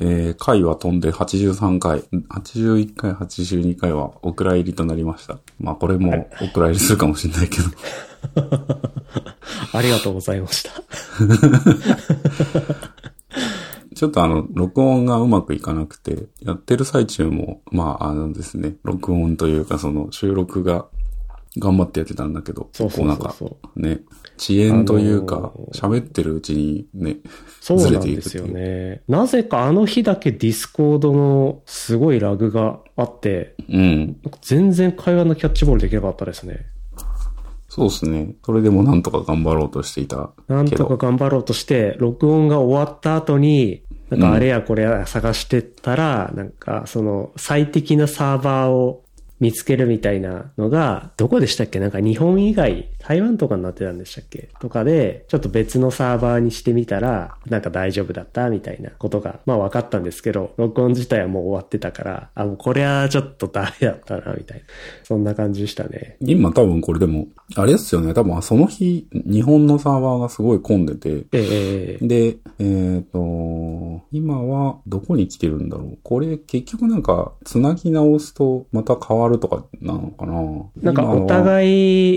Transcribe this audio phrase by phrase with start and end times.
[0.00, 5.38] えー、回は飛んで83回、81回、82回はお蔵入りとなりました。
[5.58, 7.64] まあこれもお蔵入りするかもしれないけど。
[9.72, 10.70] ありがとうございました。
[13.96, 20.86] ちょっとあの、録音がうまくいかなくて、やってる最中も、まああのですね、録音というかその収録が
[21.58, 24.02] 頑張ってやってたんだけど、そうそうそうそうこうなんかね、
[24.38, 27.16] 遅延というかあの、ー喋、ってるうちにね、
[27.60, 28.46] そうなんですよ。
[28.46, 29.02] ね。
[29.08, 34.20] なぜかあの日だけディスコードのすごいラグがあって、うん。
[34.40, 36.66] 全然会話のキャッチボールできなかったですね。
[37.68, 38.34] そうですね。
[38.44, 40.96] それでもなんとか頑張ろうとしていたなんとか。
[40.96, 49.04] 頑張ろうとして、録音が終わった後に、なんかあれやこれや探してったら、なんかその最適なサーバーを
[49.40, 51.78] 見つけるみたいなのが、どこでしたっけ？
[51.80, 54.48] なんか日本以外、台湾とかになってたんでしたっけ？
[54.60, 64.64] とかで、ちょっと別のサーバーにしてみたら、なんか大丈夫だったみたいなことが、まあ分かったんですけど、録音自体はもう終わってたから、あ、もうこれはちょっとダメだったな、みたいな。
[65.04, 66.16] そんな感じでしたね。
[66.20, 68.14] 今多分これでも、あれですよね。
[68.14, 75.98] 多分その日、日本のサーバーがすごい混んでて、ええで、えっ、と、今はどこに来てるんだろう。
[76.02, 80.32] これ結局なんか、つなぎ直すとまた変わるとかなのかな
[80.82, 81.26] なんかおい。
[81.26, 81.66] 互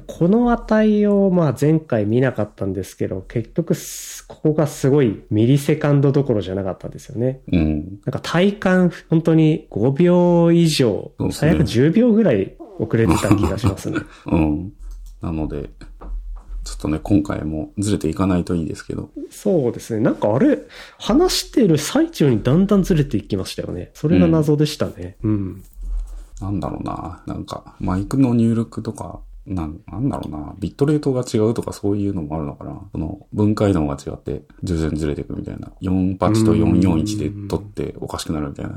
[0.00, 7.40] この値をまあ前回見なかったんですけど、結局すここがすごいミリセカンドどころじゃなかったんですよね。
[7.52, 8.00] うん。
[8.04, 14.00] なんか体感本当に5秒以上、最悪10秒ぐらい遅れてた気がしますね。
[14.26, 14.72] うん。
[15.20, 15.70] なので、
[16.64, 19.10] ちょっとね、今回もずれていかないといいですけど。
[19.30, 20.00] そうですね。
[20.00, 20.58] なんかあれ、
[20.98, 23.90] 話してる最中にだんだんずれていきましたよね。
[23.94, 25.18] それが謎でしたね。
[25.22, 25.62] うん。
[26.40, 27.22] なんだろうな。
[27.26, 30.54] なんか、マイクの入力とか、なん、なんだろうな。
[30.58, 32.80] ビットレートが違うとかそういうのもあるのかな。
[32.92, 35.70] その、分解能が違って、徐々にずれていくみたいな。
[35.82, 38.72] 48と441で取っておかしくなるみたいな。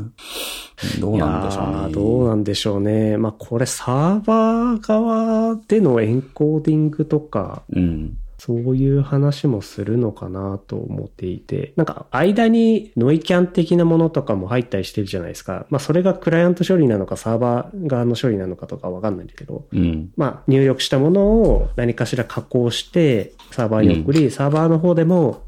[0.99, 1.93] どうなんでしょうね。
[1.93, 3.17] どうなんでしょうね。
[3.17, 8.17] まあこれサーバー側でのエンコーディングとか、うん。
[8.37, 15.65] そういう話もするのかなと思っていて、なんか間にノイキャン的なものとかも入ったりしてるじゃないですか。
[15.69, 20.11] まあそれがクライアント処理なのかサーバー側の処理なのかとかわかんないんだけど、うん。
[20.15, 25.43] まあ入力したものを何かしら加工してサーバーに送り、サーバーの方でも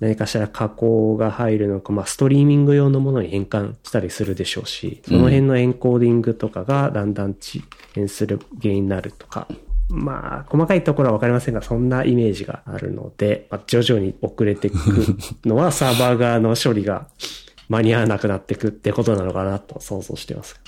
[0.00, 7.60] 何かしら加工が入るのか、まあストリーミング用のものに変換したりするでしょうし、その辺のエンコーディングとかがだんだん遅
[7.96, 9.48] 延する原因になるとか、
[9.88, 14.76] まあ、細かいところはわかりませんが、そんなイメージがあるので、まあ、徐々に遅れていく
[15.44, 17.06] のはサーバー側の処理が
[17.68, 20.60] 間に合わなくなっていくってことなのかなと想像してます。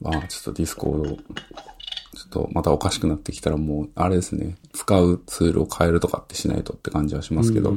[0.00, 4.56] まあ、ちょっとディスコード、ちょっとまたおかしくなってきたらもう、あれですね。
[4.78, 7.74] 使うツールを変えるとかってしないとって感じはしますけど、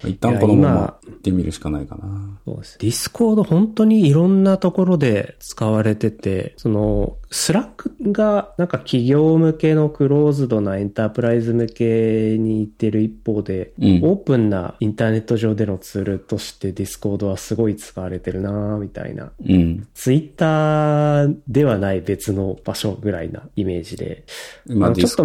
[0.00, 2.40] 一旦このまま行ってみるしかないかな。
[2.44, 2.78] そうです。
[2.80, 19.30] ディスコード本当にいろんなところで使われてて、その、スラックがなんか企業向けのクローズドなエンタープライズ向けに行ってる一方で、うんオープンなインターネット上でのツールとしてディスコードはすごい使われてるなぁみたいな。
[19.48, 19.86] うん。
[19.94, 24.24] ツイッターではない別の場所ぐらいなイメージで。
[24.66, 25.24] まあ、あのディスコ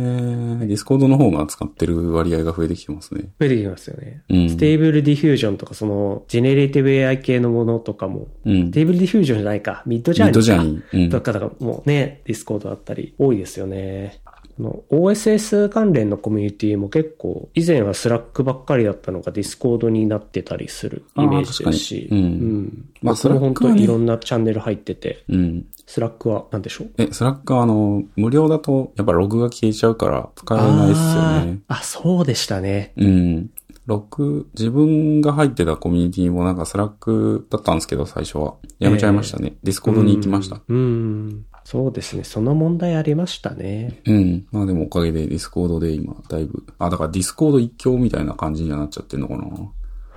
[0.00, 3.30] ディスコードの方が使ってる割合が増えてきてますね。
[3.38, 4.22] 増えてきますよね。
[4.28, 8.66] うんステーブルディフュージョンとかその、ジェネレーティブ AI 系のものとかも、うん。
[8.68, 14.20] ステーブルディフュージョンじゃないか、ミッドジャーニーとか、だからもうね、ディスコードだったり、多いですよね。
[14.60, 25.66] あの OSS 関連のコミュニティも結構、以前はスラックばっかりだったのがディスコードになってたりするイメージですし、あー確かにうんまあ僕も本当にいろんなチャンネル入ってて、うん。
[25.86, 26.90] スラックは何でしょう？
[26.98, 31.60] え、スラックはあの、無料だと、やっぱログが消えちゃうから使えないっすよね。
[31.68, 32.92] あーあ、そうでしたね。
[32.96, 33.50] うん。
[33.86, 38.54] ログ、自分が入ってたコミュニティもなんかスラックだったんですけど、最初は。
[38.78, 39.54] やめちゃいましたね。
[39.64, 40.60] ディスコードに行きました。
[40.68, 40.76] うん。
[40.76, 42.24] うんそうですね。
[42.24, 44.00] その問題ありましたね。
[44.04, 44.44] うん。
[44.50, 46.66] まあでもおかげでディスコードで今、だいぶ。
[46.80, 49.46] あ、だからディスコード一強みたいな感じにはなっちゃってるのかな。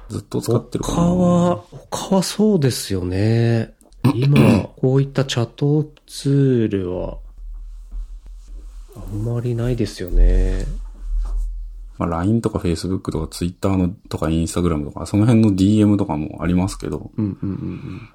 [0.09, 0.97] ずっと使ってるかな。
[0.97, 3.75] 他は、他はそうですよね。
[4.15, 7.19] 今、 こういったチャットツールは、
[8.95, 10.65] あんまりないですよね。
[11.99, 18.09] まあ LINE とか Facebook とか Twitter のとか Instagram とか、その辺の DM とかもありますけど、うんうんうん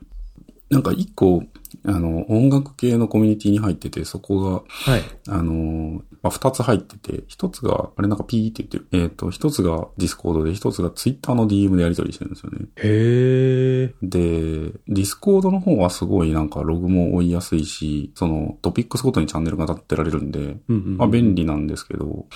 [0.71, 1.43] なんか一個、
[1.85, 5.03] あの、音楽系のコミュニティに入ってて、そこが、はい。
[5.29, 9.05] あの、まあ、二つ入ってて、一つが、あれなんかピーって言ってる。
[9.05, 12.67] えっ、と、一つがディスコードで、一つがツイッターの DM でやり取りしてるんですよね。
[12.77, 13.95] へえ。
[14.03, 22.27] で、ディスコードの方はすごいなんかログも追いやすいし、そのトピックスごとにチャンネルが立てられるんで、うんうんうんまあ便利なんですけど、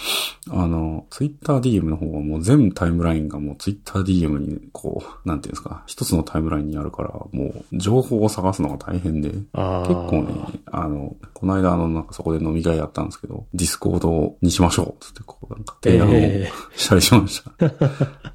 [0.51, 9.31] あの、ツイッター DM の方はもう全タイムラインがもうツイッター DM にこう、なんていうんですか、一つのタイムラインにあるから、もう情報を探すのが大変で。
[9.31, 10.35] 結構ね、
[10.67, 17.53] あの、この間あの、なんかそこで飲み会やったんですけど、ディスコードにしましょうつってこう、なんか提案をえしたりしました。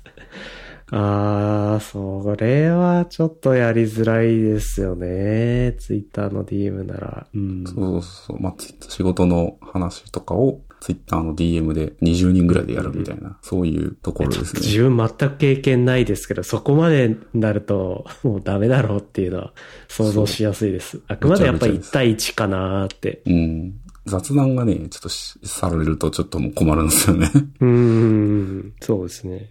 [0.89, 5.75] ああ、それはちょっとやりづらいですよね。
[5.79, 7.27] ツイッターの DM なら。
[7.33, 7.65] うん。
[7.65, 8.41] そうそうそう。
[8.41, 14.61] まあ、ツイッター仕事の話とかを、ツイッターの DM で20人ぐらいでやるみたいな、そういうところですね。
[14.61, 19.53] 自分全く経験ないですけど、そこまでなると、もうダメだろうっていうのは
[19.87, 21.01] 想像しやすいです。
[21.07, 23.21] あくまでやっぱり1対1かなーって。
[23.25, 23.73] うん。
[24.05, 27.29] 雑談がね、ちょっとしされるとちょっともう困るんですよね。
[27.59, 29.49] うーん、そうですね。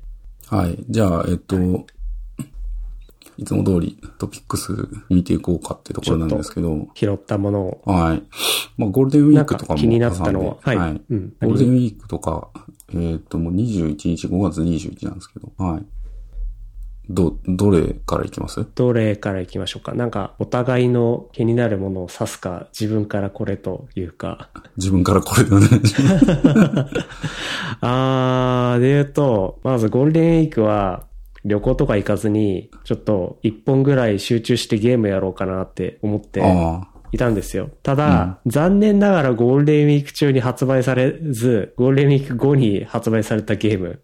[0.48, 0.78] はい。
[0.88, 1.84] じゃあ、えっと、い
[3.44, 7.82] つも通りトピックス見ていこうかってところなんですけど、拾ったものを。
[7.84, 8.22] はい。
[8.76, 10.76] まあ、ゴールデンウィークとかも気になったのは、はい。
[10.76, 11.02] はい。
[11.10, 11.34] うん。
[11.40, 12.48] ゴールデンウィークとか、
[12.94, 15.84] えっ、と、もう21日、5月21日なんですけど、はい。
[17.08, 18.66] ど、どれからいきます？
[18.74, 19.94] どれから行きましょうか。
[19.94, 24.50] なんか、お互いの気になるものを指すか、自分からこれというか。
[24.76, 26.26] 自分からこれでお願いします。
[27.80, 31.04] あー、で言うと、まずゴールデンウィークは、
[31.46, 37.70] 旅行とか行かずに、ちょっと一本ぐらい集中してゲームやろうかなって思ってあいたんですよ。
[37.84, 44.00] ただ、残念ながらゴールデンウィーク中に発売されず、ゴールデンウィーク後に発売されたゲーム。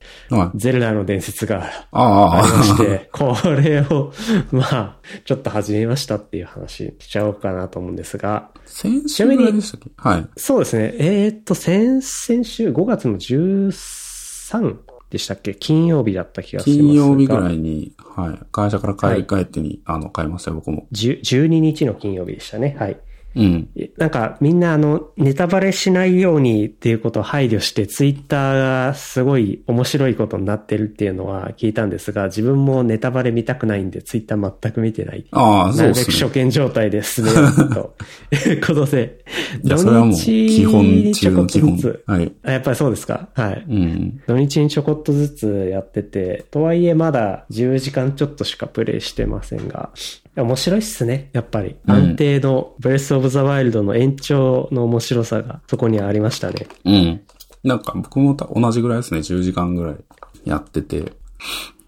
[0.54, 2.76] ゼルダの伝説があありましあ。
[2.76, 4.12] て、これを、
[4.52, 9.90] まあ、ちょっと始めましたっていう話しちゃおうかなと思うんですが、先週ぐらいでしたっけ？
[9.96, 10.26] はい。
[10.36, 10.94] そうですね。
[10.98, 14.76] えーっと、先々週、5月の13
[15.12, 15.54] でしたっけ？
[15.54, 16.84] 金曜日だった気がしますが。
[16.84, 17.56] 金曜日ぐらい。
[17.56, 18.38] いに、はい。
[18.50, 20.86] 会社から帰り帰ってに、あの、買いましたよ、僕も。
[20.92, 22.74] 12日の金曜日でしたね。
[22.78, 22.98] はい。
[23.34, 23.69] うん。
[23.96, 35.25] なんかみんなあのネタバレしないようにっていうことを配慮してツイッターがすごい面白いことになってるっていうのは聞いたんですが自分もネタバレ見たくないんでツイッター全く見てない。
[35.32, 36.17] ああ、そなるべうですね。
[36.19, 39.25] く初見状態で進めよう ことで。
[39.62, 42.11] いや、それはもう、基本にちょこっと中の基本ずつ。。
[42.11, 42.32] はい。
[42.44, 43.29] あやっぱりそうですか？
[43.34, 43.64] はい。
[43.69, 44.20] うん。
[44.26, 49.90] 土日にちょこっとずつやってて、とはいえまだ10時間ちょっとしかプレイしてませんが、
[50.37, 51.76] 面白いっすね、やっぱり。
[51.87, 56.67] うん安定のブレスオブザワイルドの延長の面白さがそこにありましたね。
[56.84, 57.20] うん。
[57.62, 59.20] なんか、僕もた同じぐらいですね。
[59.20, 59.96] 10時間ぐらい
[60.44, 61.12] やってて。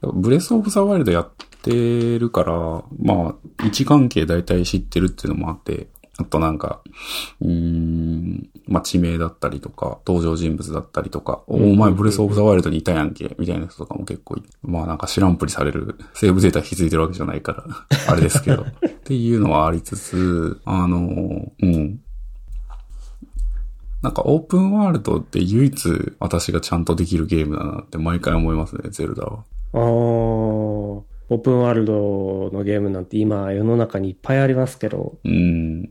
[0.03, 1.31] ブレスオブザワイルドやっ
[1.63, 2.53] てるから、
[2.99, 6.81] まあ、位置関係大体知ってるっていうのもあって、あとなんか、
[7.41, 17.65] うーん、まあ、地名だったりとか、登場人物だったりとか、おお前ブレスオブザワイルドにいたやんけ、みたいな人とかも結構いて、まあなんか知らんぷりされる、セーブデータ引き継いでるわけじゃないから、
[18.09, 18.63] あれですけど。
[18.63, 18.67] っ
[19.05, 22.01] ていうのはありつつ、あの、うん。
[24.03, 29.45] なんかオープンワールドって唯一私がちゃんとできるゲームだなって毎回思いますね、ゼルダは。
[29.73, 35.83] あー、オープンワールドのゲームなんて今世の中にいっぱいありますけど、うん。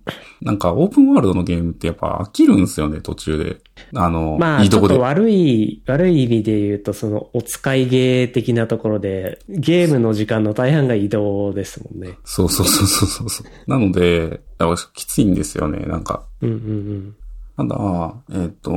[0.41, 3.57] なんかオープンワールドのゲームってやっぱ飽きるんですよね、途中で。
[3.95, 5.01] あの、まあ、移動でちょっと。
[5.01, 12.17] 悪い、悪い意味で言うと、その、お使いゲー的なところで、ゲームの時間の大半が移動ですもんね。
[12.23, 13.69] そうそうそうそうそう。
[13.69, 16.23] なので、やっぱきついんですよね、なんか。
[16.41, 17.15] うんうん
[17.55, 18.71] ただ、えっ、と、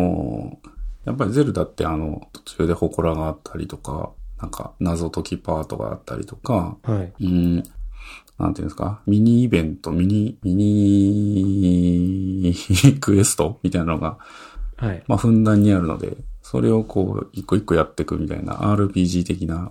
[1.06, 4.10] やっぱりゼルダってあの、途中で祠があったりとか、
[4.40, 6.98] なんか謎解きパートがあったりとか、うん。
[6.98, 7.12] はい。
[7.20, 7.62] うん、
[8.38, 12.52] なんていうんですか、ミニイベント、ミニ、ミニ
[13.00, 14.18] クエストみたいなのが、
[14.76, 15.02] はい。
[15.06, 19.70] まあ、ふんだんにあるので、それをこう、一個一個やっていくみたいな RPG 的な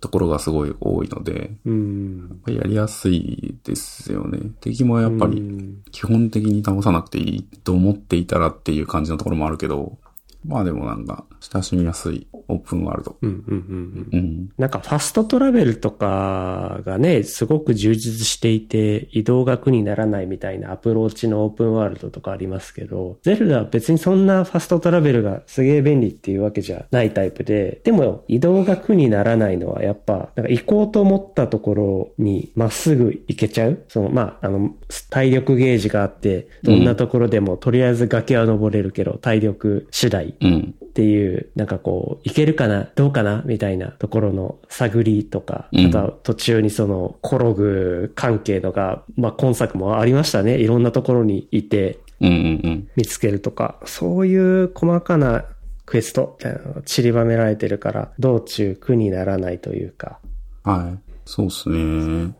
[0.00, 2.40] ところがすごい多いので、うん。
[2.46, 4.40] やりやすいですよね。
[4.60, 9.98] 敵もやっぱりうん基本的に倒さなくていいと思っていたらっていう感じのところもあるけど、
[10.44, 13.16] まあでもなんか、親しみやすいオープンワールド。
[13.22, 14.18] うんうんうんうん。
[14.18, 14.48] うん。
[14.58, 34.74] なんかファストトラベルとかがね、すごく充実していて、移動が苦にならないみたいなアプローチのオープンワールドとかありますけど、ゼルダは別にそんなファストトラベルがすげえ便利っていうわけじゃないタイプで、でも移動が苦にならないのはやっぱ、なんか行こうと思ったところにまっすぐ行けちゃうその、まあ、あの、
[35.10, 50.58] 体力ゲージがあって、どんなところでもとりあえず崖は登れるけど、体力次第っていう、なんかこう、いけるかなどうかなみたいなところの探りとか、うんあとは途中にその、転ぐ関係のが、まあ今作もありましたね。
[50.58, 52.88] いろんなところにいてうんうんうん。
[52.96, 55.44] 見つけるとか、そういう細かな
[55.84, 60.18] クエストみたいなのが散りばめられてるから、道中苦にならないというか、
[60.62, 61.12] はい。
[61.24, 62.32] そうっすね。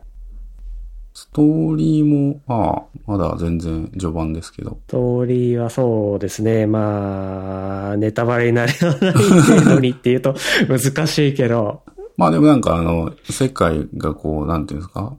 [1.13, 4.79] ストーリーも、まあ、まだ全然序盤ですけど。
[4.87, 6.65] ストーリーはそうですね。
[6.65, 10.35] まあ、ネタバレにならない程度にっていうと
[10.67, 11.83] 難しいけど、
[12.17, 15.13] まあでもなんかあの、世界がこう、なんていうんですか？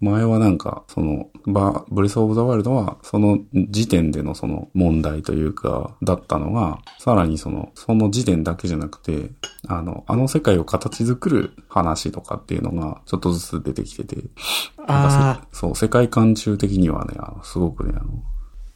[0.00, 9.30] 前はなんか、その、バブレスオブザワイルドは、その時点でのその問題というか、だったのが、さらにその、その時点だけじゃなくて、
[9.68, 14.16] あの、あの世界を形作る話とかっていうのが、ちょっとずつ出てきてて、
[14.86, 18.22] なんそう、世界観中的にはね、あのすごくね、あの、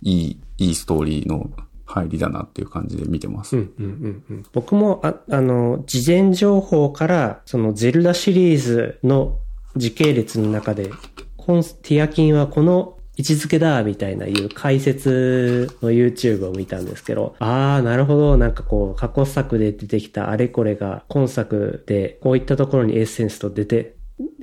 [0.02, 1.50] いい、いいストーリーの
[1.86, 3.56] 入りだなっていう感じで見てます。
[3.56, 9.38] うんうんうんうん僕も、ああの、事前情報から、そのゼルダシリーズの
[9.76, 10.90] 時系列の中で、
[11.36, 23.96] コンティアキンはこの位置づけだ、みたいないう解説の YouTube を見たんですけど、ああ、なるほど、なんかこう、過去作で出てきたあれこれが、今作でこういったところにエッセンスと出て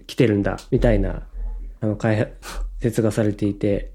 [0.07, 1.23] きてるんだ、みたいな、
[1.81, 2.33] あの、解
[2.81, 3.91] 説がされていて、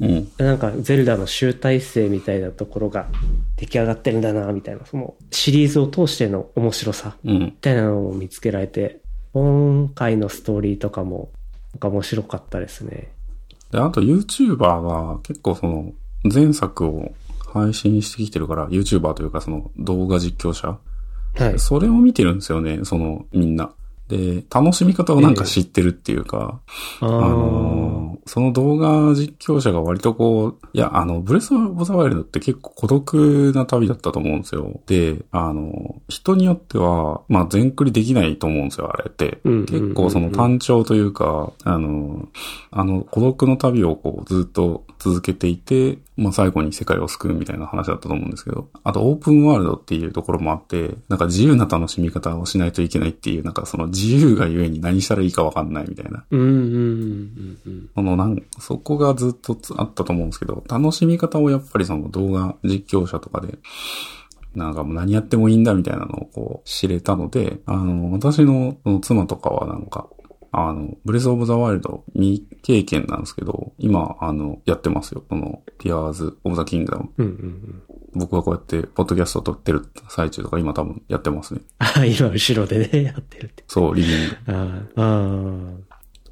[0.00, 0.28] うん。
[0.38, 3.06] なんか、ゼルダの集大成みたいなところが
[3.56, 7.52] 出来上がってるんだな、みたいな、そのシリーズを通しての面白さ、うんみ。
[7.52, 8.99] たいなのを見つけられて、
[9.32, 11.30] 今回のストーリーとかも、
[11.74, 13.12] なんか面白かったですね。
[13.70, 15.92] で、あと YouTuber が結構その
[16.24, 17.12] 前作を
[17.52, 20.78] 配信してきてるから、YouTuber というかその動画実況者
[21.36, 21.58] はい。
[21.58, 23.72] それを見てるんですよね、そのみんな。
[24.10, 26.60] で、楽しみ方をなんか知ってるっていうか、
[27.00, 34.80] ああーのーその動画実況者が割とこう、いや、あの、ブレスオブザワイルドって結構孤独な旅だったと思うんですよ。
[34.86, 39.40] で、あの、人によっては、まあ、全クリできないと思うんですよ、あれって。
[39.66, 42.28] 結構その単調というか、あの、
[42.70, 56.24] あの、孤独の旅をこう、ずっと続けていて、まあ、最後に世界を救うみたいな話だったと思うんですけど、あとオープンワールドっていうところもあって、なんか自由な楽しみ方をしないといけないっていう、なんかその自由がゆえに何したらいいかわかんないみたいな。
[56.30, 57.90] うんうんうんうんうん。
[57.94, 63.58] そのなん、そこがずっとつあったと思うんですけど、楽しみ方をやっぱりその動画実況者とかで、
[64.54, 70.08] なんかもう何やってもいいんだみたいなのをこう知れたので、あの、私の妻とかはなんか、
[70.52, 75.24] あの、ブレスオブザワイルド未経験なんですけど、今、あの、やってますよ。
[75.28, 77.10] この、ティアーズ・オブ・ザ・キングダム。
[77.18, 77.82] うんうんうん。
[78.14, 81.60] 僕がこうやって、ポッドキャストを撮ってる最中とか今多分やってますね。
[81.78, 83.64] あ、 今後ろでね、 やってるって。
[83.68, 84.36] そう、リビング。
[84.46, 85.76] あーあー。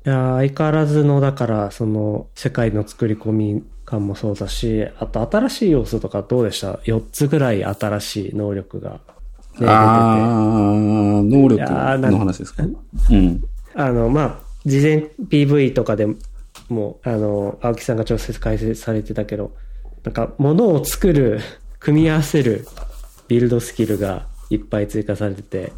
[0.06, 9.00] いやー相変わらずの、だから、その、世界の作り込み感もそうだし、あと新しい要素とかどうでした ?4 つぐらい新しい能力が、
[9.61, 9.66] ね。
[9.68, 11.62] あー、能力
[12.11, 12.62] の話ですか？
[12.64, 13.44] うん。
[13.75, 14.97] あの、まあ、事前
[15.28, 16.06] PV とかで
[16.68, 19.52] も、あの、青木さんが直接解説されてたけど、
[20.04, 21.40] なんか、物を作る、
[21.78, 22.66] 組み合わせる
[23.28, 25.73] ビルドスキルがいっぱい追加されてて、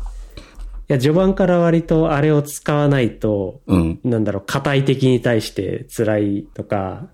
[0.89, 4.01] いや、序盤から割とあれを使わないと、うん。
[4.03, 7.09] なんだろう、硬い敵に対して辛いとか、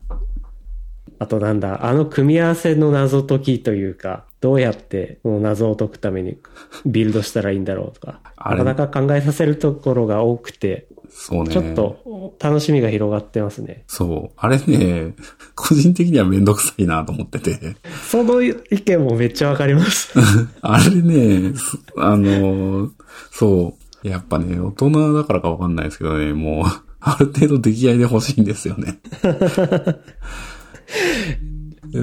[1.18, 6.38] あとなんだ、あの組み合わせの謎解きというか、どうやってこの謎を解くために
[6.84, 11.50] ビルドしたらいいんだろうとか、なかなか考えさせるところが多くて、そうね。
[11.50, 13.84] ちょっと楽しみが広がってますね。
[13.86, 14.36] そう。
[14.36, 15.14] あれね、
[15.54, 17.76] 個人的にはめんどくさいなと思ってて。
[18.08, 20.12] その意見もめっちゃわかります。
[20.60, 22.90] あれね、すあの、
[23.30, 24.08] そう。
[24.08, 26.64] やっぱね、大人だからかわかんないですけどね、もう、
[27.00, 28.98] ある程度出来合いで欲しいんですよね。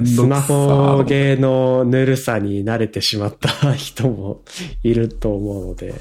[0.05, 4.41] スマホゲーのぬるさに慣れてしまった人も
[4.83, 5.93] いると思うので。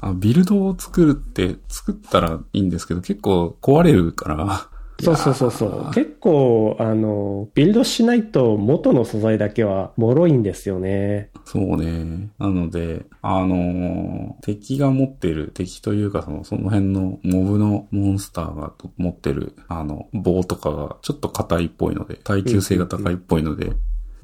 [0.00, 4.67] あビルドを作るって、作ったらいいんですけど、結構壊れるから。
[5.00, 5.90] そうそうそうそう。
[5.94, 11.30] 結構、あの、ビルドしないと元の素材だけは脆いんですよね。
[11.44, 12.30] そうね。
[12.38, 23.72] なので、あのー敵が持ってる、敵というかその、その辺のモブのモンスターが持ってる、あの、棒とかがちょっと硬いっぽいので、耐久性が高いっぽいので、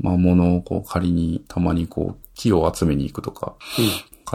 [0.00, 3.54] まあ物をこう仮にたまにこう木を集めに行くとか、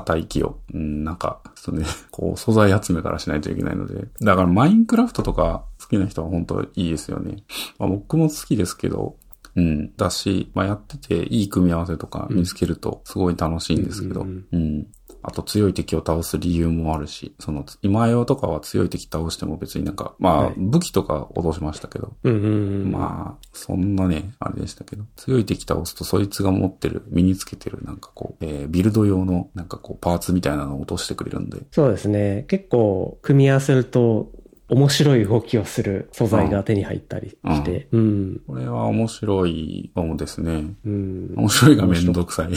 [0.01, 7.43] 硬い木を、うん、なんか、ちょっとね、 こう素材集めからしないといけないので、だからマインクラフトとか好きな人は本当いいですよね。
[7.77, 9.15] まあ僕も好きですけど、
[9.55, 9.95] うん。
[9.95, 14.87] だし、まあ、やってていい組み合わせとか見つけるとすごい楽しいんですけど、うんうん。
[15.21, 22.47] あと強い敵を倒す理由もあるし、その、今用とかは強い敵倒しても別になんか、まあ、はい武器とか落としましたけど、うんうんう
[22.85, 22.91] ん。
[22.91, 32.45] まあ、そんなね、あれでしたけど、強い敵倒すとそいつが持ってる、身につけてるなんかこう、えービルド用のなんかこう、パーツみたいなのを落としてくれるんで、そうですね。
[32.47, 34.31] 結構、組み合わせると、
[34.69, 37.87] 面白い動きをする素材が手に入ったりして。
[37.91, 38.41] うん。
[38.47, 40.75] これは面白いかもですね。
[40.85, 41.33] うん。
[41.35, 42.49] 面白いがめんどくさい。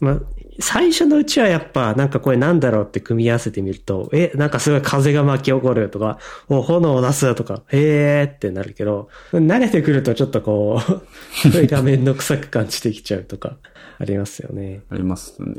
[0.00, 0.20] まあ、
[0.60, 11.02] 最初のうちはやっぱ、なんかこれなんだろうって組み合わせてみると、え、なんかすごい風が巻き起こるとか、お炎を出すとか、へーってなるけど、慣れてくるとちょっとこう、
[11.50, 13.56] それがめんどくさく感じてきちゃうとか、
[14.02, 14.80] ありますよね。
[14.90, 15.54] ありますね。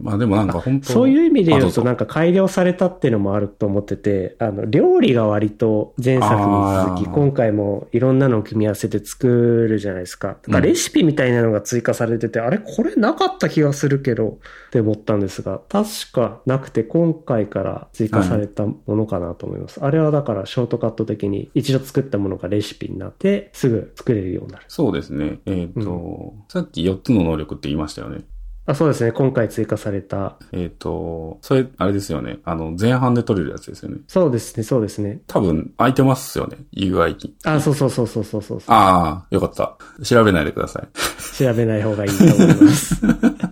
[0.00, 10.28] まあでもなんか本当そういう意味で言うと、なんか改良されたっていうのもあると思ってて、あの、料理が割と前作に続き、今回もいろんなのを組み合わせて作るじゃないですか。
[10.28, 14.38] だからレシピみたいなのが追加されてて、あれこれなかった気がするけど、
[14.74, 19.78] って思ったんですが、確かなくて今回から追加されたものかなと思います。
[19.84, 24.64] あれはだからショートカット的に一度作ったものがレシピになって、すぐ作れるようになる。
[24.66, 25.38] そうですね。
[25.46, 28.22] えっ、と、さっき4つの能力って言いましたよね。
[28.66, 29.12] あ、そうですね。
[29.12, 30.38] 今回追加された。
[30.50, 32.38] えっ、と、それ、あれですよね。
[32.44, 33.98] あの、前半で取れるやつですよね。
[34.08, 35.20] そうですね、そうですね。
[35.28, 36.56] 多分、空いてますよね。
[36.74, 37.36] UI に。
[37.44, 38.60] あ、そうそうそうそうそうそう。
[38.68, 39.76] ああ、よかった。
[40.02, 40.88] 調べないでください。
[41.36, 43.02] 調べない方がいいと思います。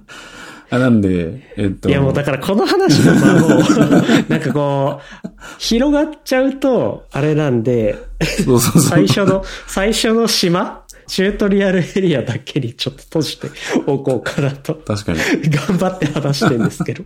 [0.73, 1.91] あなんで、えっ、と。
[1.91, 3.49] いやもうだからこの話の場も、
[4.29, 7.95] なんかこう、広がっちゃうと、あれなんで、
[8.43, 8.83] そうそうそう。
[8.83, 13.50] 最初の、最初の島チュートリアルエリアだけにちょっと閉じて
[13.87, 15.19] おこうかなと、確かに。
[15.50, 17.05] 頑張って話してんですけど。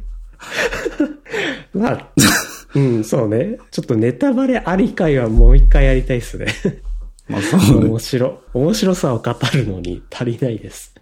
[1.75, 2.09] まあ、
[2.77, 3.59] うん、そうね。
[3.73, 6.47] ちょっとネタバレあり会はもう一回やりたいですね。
[7.29, 7.99] まあそうね面。
[7.99, 10.95] 白、面白さを語るのに足りないです。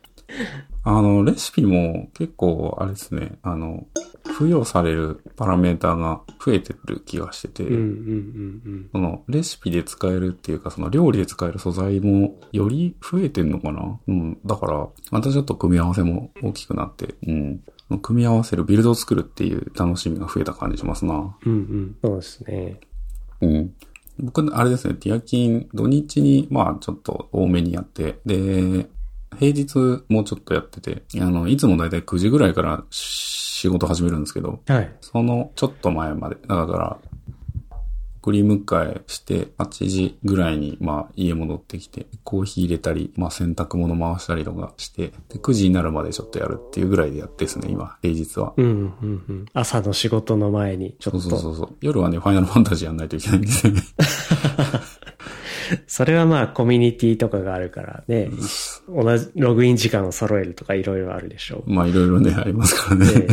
[0.86, 3.38] あの、レシピも結構、あれですね。
[3.42, 3.86] あの、
[4.24, 7.64] 付与されるパラメーターが増えてる気がしてて、
[8.92, 13.98] その、レシピで使えるっていうか、その料理で使える素材もより増えてんのかな？
[14.06, 14.38] うん。
[14.44, 17.62] だから、またちょっと組み合わせも大きくなって、うん。
[18.02, 21.36] 組み合わせる、ビルドを作るっていう楽しみが増えた感じしますな。
[21.46, 21.52] うん。
[21.52, 21.96] うんうん。
[22.04, 22.80] そうですね。
[23.40, 23.74] うん。
[24.18, 28.86] 僕、あれですね、ティアキン、土日に、まあ、ちょっと多めにやって、で、
[29.38, 34.92] 平日もうちょっとやってて、あの、いつもだいたい9時ぐらいから仕事始めるんですけど、はい。
[35.00, 36.98] そのちょっと前まで、だから、
[38.24, 48.54] 送り迎えして、8時ぐらいに、まあ、家戻ってきて、コーヒー入れたり、まあ、洗濯物回したりとかして、で、9時になるまでちょっとやるっていうぐらいでやってですね、今、平日は。
[48.56, 48.68] うんう
[49.06, 49.46] んうん。
[49.52, 51.20] 朝の仕事の前に、ちょっと。
[51.20, 51.76] そうそうそうそう。
[51.82, 53.82] 夜はね、ファイナルファンタジーやんないといけないんですよね。
[55.86, 58.30] それはまあコミュニティとかがあるからね、
[58.88, 61.72] 同じログイン時間を揃えるとかいろいろあるでしょう。
[61.72, 63.06] まあ、いろいろね、ありますからね。
[63.14, 63.26] はい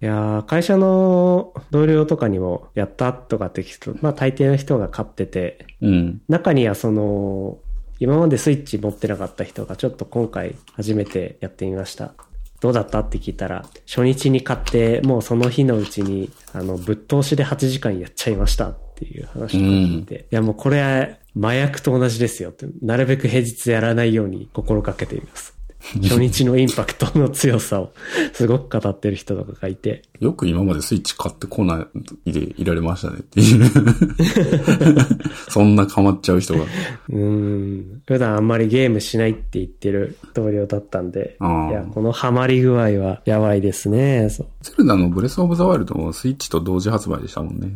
[0.00, 6.22] いやー会社の同僚とかにもやったとかって聞くと、まあ大抵の人が買ってて、うん。
[6.28, 7.58] 中にはその、
[7.98, 12.14] 今までスイッチ持ってなかった人がちょっと今回初めてやってみました。
[12.60, 25.59] どうだったって聞いたら、初日に買って、もうその日のうちに、あの、ぶっ通しで8時間やっちゃいましたっていう話を聞いて、いやもうこれ、麻薬と同じですよって、なるべく平日やらないように心がけています。
[26.02, 27.92] 初日のインパクトの強さを
[28.32, 31.86] すごく語ってる人とかがいて、よく今までスイッチ買ってこな
[32.26, 33.70] いでいられましたねっていう。
[35.48, 36.64] そんな変わっちゃう人が。
[36.64, 38.02] うーん。
[38.06, 44.28] 普段あんまりゲームしないって言ってる同僚だったんで、いや、このハマり具合はやばいですね。
[44.28, 47.72] そうゼルダのブレスオブザワイルドもスイッチと同時発売でしたもんね。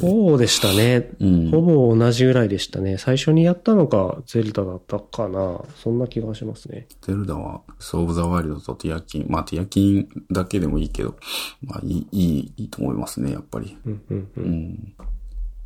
[0.00, 1.10] そうでしたね。
[1.20, 2.98] うんほぼ同じぐらいでしたね。
[2.98, 5.62] 最初にやったのがゼルダだったかな。
[5.76, 6.86] そんな気がしますね。
[7.00, 9.26] ゼルダは、ブレスオブザワイルドとティアキン。
[9.28, 11.16] まあティアキンだけでもいいけど、
[11.64, 13.76] まあいい、いい、いいと思いますね、やっぱり。
[13.86, 14.40] うんうんう。
[14.40, 14.94] うんん。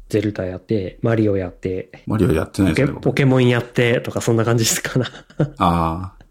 [0.08, 5.06] ゼルダやって、マリオやって、マリオやってないポケですね、僕ポケモンやってとかそんな感じですかな。
[5.58, 6.22] ああ。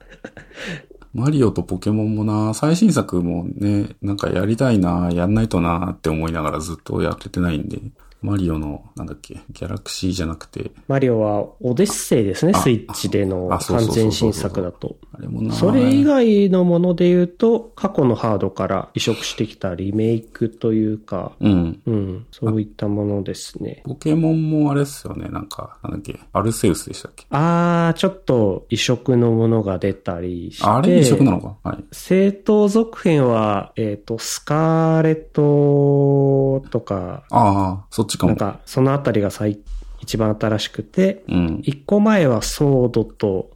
[1.13, 7.79] マリオとポケモンもな、最新作もね、なんかやりたいな、やんないとなって思いながらずっとやっててないんで、
[8.21, 12.53] マリオの、なんだっけ、ギャラクシーじゃなくて、マリオはオデッセイですね。
[12.55, 14.95] あスイッチでの完全新作だと。
[15.21, 21.79] あれもな、それ以外のもので言うと、過去のハードから移植してきたリメイクというか、うん。
[21.85, 23.83] うん、そういったものですね。
[23.85, 27.25] ポケモンもあれっすよね、なんか、なんだっけ、アルセウスでしたっけ？
[27.29, 30.65] あー、ちょっと移植のものが出たりして。
[30.65, 31.57] ああれ移植なのか？
[31.69, 31.83] はい。
[31.91, 38.31] 正当続編は、えっ、と、スカーレットとか、ああ、そっちかも。
[38.31, 39.59] なんか、そのあたりが最
[40.01, 41.59] 一番新しくて、うん。
[41.63, 43.51] 一個前はソードと、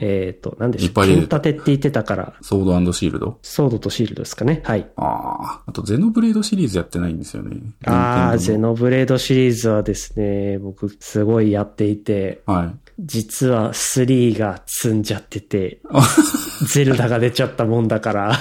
[0.00, 3.38] えっ、と、何でしょう、剣立てって言ってたから、ソードシールド？
[3.42, 4.60] ソードとシールドですかね。
[4.64, 4.86] はい。
[4.96, 5.62] ああ。
[5.66, 7.56] あと、ゼノブレードシリーズやってないんですよね。
[7.86, 8.66] ああ、ゼノ。
[8.66, 12.85] ノブレードシリーズはですね、僕すごいやっていて、はい。
[12.98, 15.80] 実は3が積んじゃってて、
[16.72, 18.38] ゼルダが出ちゃったもんだから、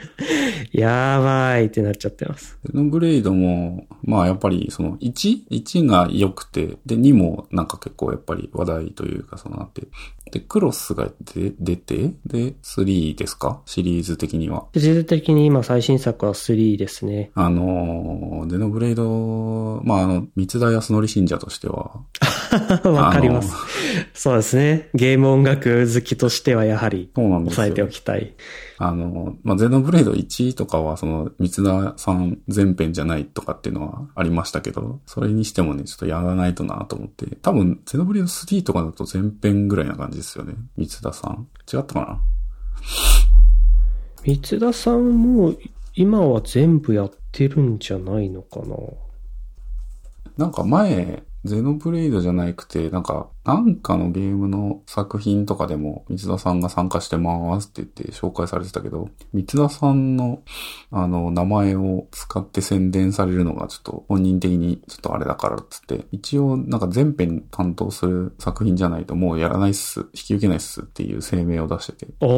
[0.72, 2.58] やばいってなっちゃってます。
[2.64, 9.88] ゼノブレイドも、まあやっぱりその 1?1 が良くて、で2もなんか結構やっぱり話題というかそのなって、
[10.30, 13.62] で、クロスが出出て、で、3ですか？
[13.64, 14.66] シリーズ的には。
[14.74, 17.30] シリーズ的に今最新作は3ですね。
[17.34, 22.02] あのー、ゼノブレイド、まああの、三田康則信者としては、
[22.84, 23.54] わかります。
[24.14, 24.88] そうですね。
[24.94, 27.56] ゲーム音楽好きとしてはやはり、そうなんですよ。
[27.56, 28.34] 抑えておきたい。
[28.78, 37.26] あの、まあ、ゼノブレード1とかは、その、三田さん全編じゃないとかっていうのはありましたけど、それにしてもね、ちょっとやらないとなと思って。
[37.36, 40.54] 多分、ゼノブレード3とかだと全編ぐらいな感じですよね。
[40.76, 41.48] 三田さん。
[41.72, 42.20] 違ったかな？
[44.24, 45.54] 三田さんも
[45.94, 48.76] 今は全部やってるんじゃないのかな？
[50.36, 60.42] なんか前、ゼノブレイドじゃなくて、なんか、なんかのゲームの作品とかでも、三田さんが参加してますって言って紹介されてたけど、三田さんの、
[60.90, 72.28] あの、名前を使って宣伝されるのがちょっと本人的にちょっとあれだからっつって、一応なんか全編担当する作品じゃないともうやらないっす、引き受けないっすっていう声明を出してて、ああ、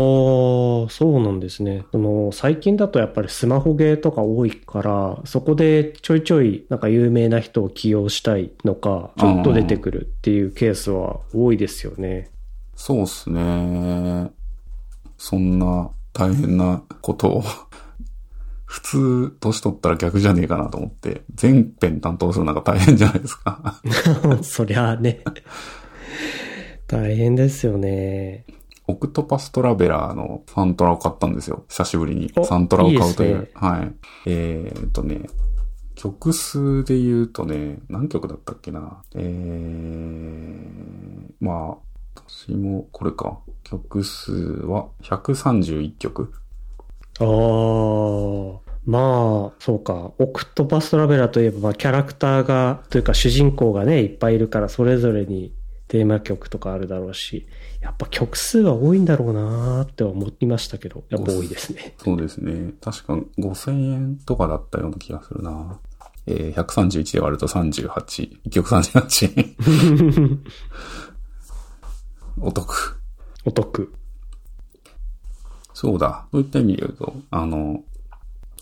[0.90, 1.86] そうなんですね。
[1.90, 10.99] その、最近だとやっぱりスマホゲーとか多いから、そこでちょいちょいなんか有名な人を起用したいのか、ちょっと出てくるっていうケースは
[11.32, 12.30] 多いですよね。
[12.74, 14.30] そうっすね。
[15.18, 17.44] そんな大変なことを、
[18.64, 23.80] 普通、年取ったら逆じゃねえかなと思って、全編担当するのが大変じゃないですか。
[24.42, 25.22] そりゃあね。
[26.86, 28.46] 大変ですよね。
[28.86, 31.64] オクトパストラベラーのサントラを買ったんですよ。
[31.68, 32.44] 久しぶりにお。
[32.44, 33.30] サントラを買うという。
[33.30, 33.92] いいねはい。
[34.26, 35.20] えーっとね、
[36.00, 39.02] 曲数で言うとね、何曲だったっけな。
[39.14, 41.76] えー、まあ、
[42.14, 43.40] 私もこれか。
[43.64, 46.32] 曲数は131曲。
[47.18, 47.26] ああ、
[48.86, 50.12] まあ、そうか。
[50.18, 55.52] オクトパストラベラーといえば、まあ、キャラクターが、というか主人公がね、いっぱいいるから、それぞれに
[55.88, 57.46] テーマ曲とかあるだろうし、
[57.82, 61.94] やっぱ曲数は多いんだろうなーって思いましたけど、やっぱ多いですね。
[61.98, 62.72] そうですね。
[62.80, 65.78] 確か5000円とかだったような気がするな。
[66.26, 68.40] えー、131で割ると38。
[68.46, 70.36] 1曲38。
[72.40, 73.00] お得。
[73.44, 73.92] お得。
[75.72, 76.26] そうだ。
[76.30, 77.82] そういった意味で言うと、あの、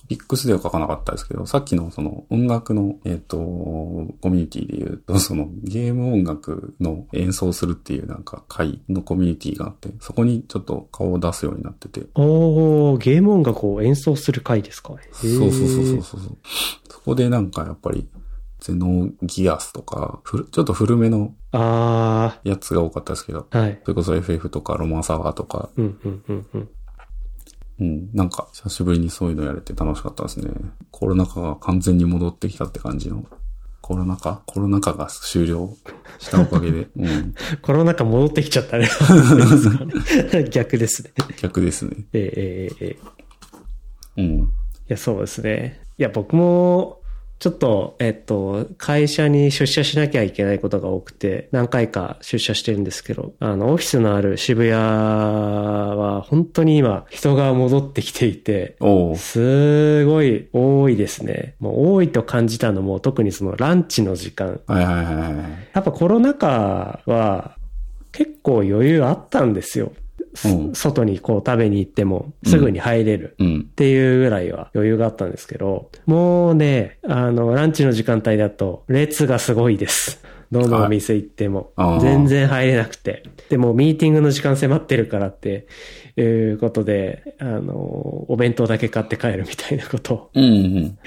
[0.08, 14.94] ピックスでは書かなかったですけど、さっきのその音楽の、えっ、と、コミュニティで言うと、 そのゲーム音楽の演奏するっていうなんか会のコミュニティがあって、そこにちょっと顔を出すようになってて、おー、ゲーム音楽を演奏する回ですか？
[15.12, 16.20] そうそうそうそうそう。
[16.88, 18.08] そこでなんかやっぱり、
[18.60, 23.80] ゼノギアスとか、ちょっと古めのあやつが多かったですけど、ー、はい。
[23.84, 26.68] それこそ FF とかロマンサワーとか、うん、うん、うん、うん。
[27.80, 30.50] うん、なんか久しぶりにそういうのやれて楽しかったですね。
[30.90, 33.24] コロナ禍が完全に戻ってきたって感じの。
[33.80, 35.74] コロナ禍コロナ禍が終了
[36.18, 38.88] したおかげで、 うん、コロナ禍戻ってきちゃったね。
[40.50, 41.12] 逆ですね。
[41.40, 41.96] 逆ですね。
[42.12, 44.50] えー、えー、えー、いうん。
[44.88, 45.80] や、そうですね。
[45.98, 46.97] いや、僕も、
[47.38, 58.76] ちょっと、えっと、会社に出社しなきゃいけないことが多くて、何回か出社してるんですけど、あの、オフィスのある渋谷は、本当に今、人が戻ってきていて、
[59.16, 61.54] すごい多いですね。
[61.60, 64.60] もう多いと感じたのも、特にそのランチの時間。
[64.66, 65.34] はいはいはいはい。
[65.74, 67.56] やっぱコロナ禍は、
[68.10, 69.92] 結構余裕あったんですよ。
[70.44, 73.34] うん外にこう食べに行っても、すぐに入れる。
[73.38, 73.66] うん。
[73.70, 80.22] っていうぐらいは余裕があったんですけど、もうね、あの、ランチの時間帯だと、列がすごいです。
[80.50, 81.72] どのお店行っても。
[82.00, 83.22] 全然入れなくて。
[83.50, 85.66] でも、ミーティングの時間迫ってるからって、
[86.20, 87.74] いうことで、あの、
[88.28, 90.46] お弁当だけ買って帰るみたいなことをうんう
[90.80, 90.98] ん。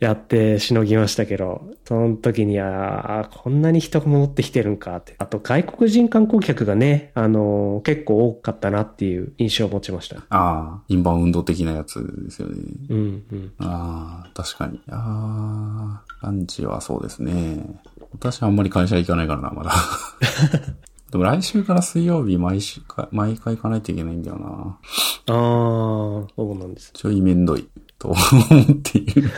[0.00, 5.14] やってしのぎましたけど、その時には、こんなに人が戻ってきてるんかって。
[5.18, 10.16] あと、外国人観光客がね、あの、結構多かったなっていう印象を持ちました。
[10.16, 12.56] ああ、インバウンド的なやつですよね。
[12.88, 12.98] うん、
[13.30, 13.52] うん。
[13.58, 14.80] ああ、確かに。
[14.90, 17.80] ああ、ランチはそうですね。
[18.12, 19.72] 私あんまり会社行かないからな、まだ。
[21.10, 24.78] でも来週から水曜日毎週か、毎回行かないといけないんだよな。
[25.26, 26.92] ああ、そうなんです。
[26.92, 27.68] ちょいめんどい、
[27.98, 29.22] と思っている。
[29.28, 29.30] い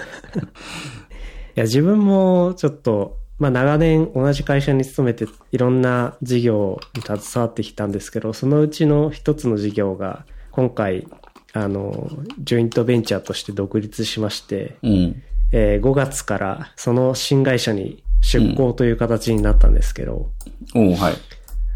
[1.54, 11.08] や、自分もちょっとまあ長年同じ会社に勤めていろんな事業に携わってきたんですけど、そのうちの一つの事業が今回、
[11.54, 15.22] あの、ジョイントベンチャーとして独立しまして、うん。
[15.52, 20.30] えー5月からその新会社に出向という形になったんですけど、
[20.74, 21.14] おうはい。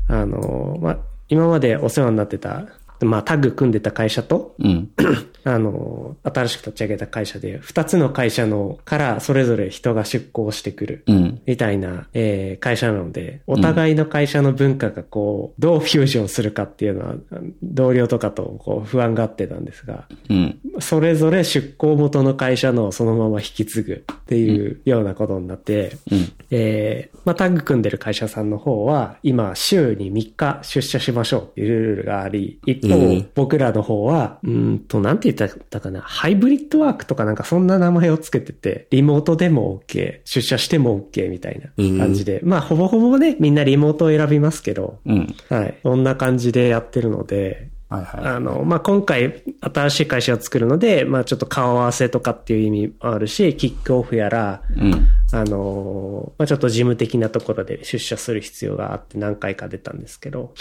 [0.09, 2.67] あの、まあ、今までお世話になってた、
[3.05, 4.91] まあ、タッグ組んでた会社と、うん。
[5.45, 11.05] あの、新しく立ち上げた会社で、二つの会社のからそれぞれ人が出向してくる。
[11.07, 11.43] うん。
[11.47, 17.15] みたいな、えー会社なので、お互いの会社の文化がこう、どうフュージョンするかっていうのは、
[17.63, 20.59] 同僚とかとこう不安があってたんですが、うん。
[20.81, 26.33] それぞれ出向元の会社のをそのまま引き継ぐっていうようなことになって、うん。
[26.51, 45.35] えーまあ、タッグ組んでる会社さんの方は、今、週に3日出社しましょうっていうルールがあり、一方、えー僕らの方は、うーんと、なんて言ったかな、ハイブリッドワークとかなんかそんな名前をつけてて、リモートでも OK、出社しても OK みたいな感じで、まあ、ほぼほぼね、みんなリモートを選びますけど、うん。
[45.49, 45.79] はい。
[45.83, 48.35] そんな感じでやってるので、はいはい。
[48.37, 55.09] あの、まあ、今回新しい会社を作るので、まあ、ちょっと顔合わせとかっていう意味もあるし、キックオフやら、うん。
[55.33, 60.55] あのまあ、ちょっと事務的なところで出社する必要があって何回か出たんですけど、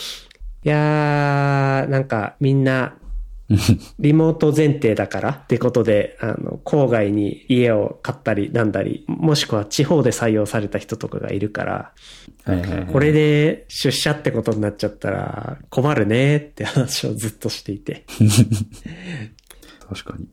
[0.66, 2.96] いやー、なんかみんな、
[4.00, 11.92] リモート前提だからってことで、あの、郊外に家を買ったりなんだり、もしくは地方で採用された人とかがいるから、
[12.46, 12.86] はいはいはい。
[12.88, 18.06] これで出社ってことになっちゃったら困るねって話をずっとしていて。
[19.90, 20.28] 確かに。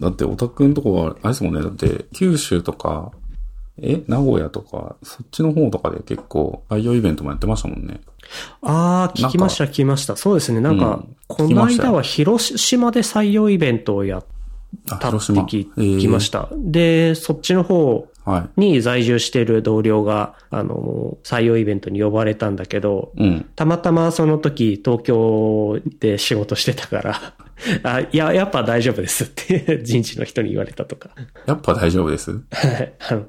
[0.00, 1.62] だって、オタクんとこは、あれですもんね。
[1.62, 3.12] だって、九州とか、
[3.78, 8.00] え名古屋とか、そっちの方とかで結構、採用イベントもやってましたもんね。
[8.62, 10.16] ああ、聞きました、聞きました。
[10.16, 10.60] そうですね。
[10.60, 14.24] なんか、うんこの間は広島で採用イベントをやっ
[14.90, 15.16] あ、たって。
[15.18, 16.48] 聞えーきました。
[16.56, 18.60] で、そっちの方はい。
[18.60, 23.46] に在住してる同僚が、あの、採用イベントに呼ばれたんだけど、うん。
[23.56, 27.34] たまたまその時東京で仕事してたから、
[27.82, 31.10] あ、いや、やっぱ大丈夫ですって人事の人に言われたとか。
[31.46, 32.30] やっぱ大丈夫です？
[32.30, 32.36] は
[32.68, 33.26] いあの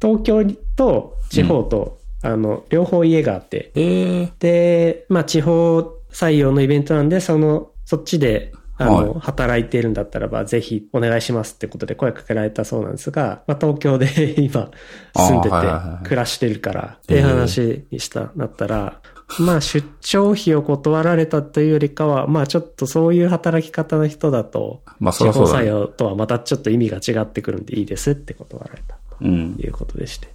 [0.00, 0.44] 東京
[0.76, 14.08] と地方と、あの、両方家があって、ええで、まあ地方採用のイベントなんで、その、そっちで、あの、は働いているんだったらば、ぜひお願いしますってことで声かけられたそうなんですが、まあ東京で
[14.40, 14.70] 今
[15.14, 15.56] 住んでて
[16.04, 19.00] 暮らしてるから、っていう話にした、なったら、
[19.38, 25.68] まあ出張費を断られたというよりかは、まあちょっとそういう働き方の人だと、まあ、そ地方採りゃそうだね。
[25.68, 28.99] 用とはまたちょっと意味が違ってくるんでいいですって断られた。
[29.22, 30.28] いうことでして。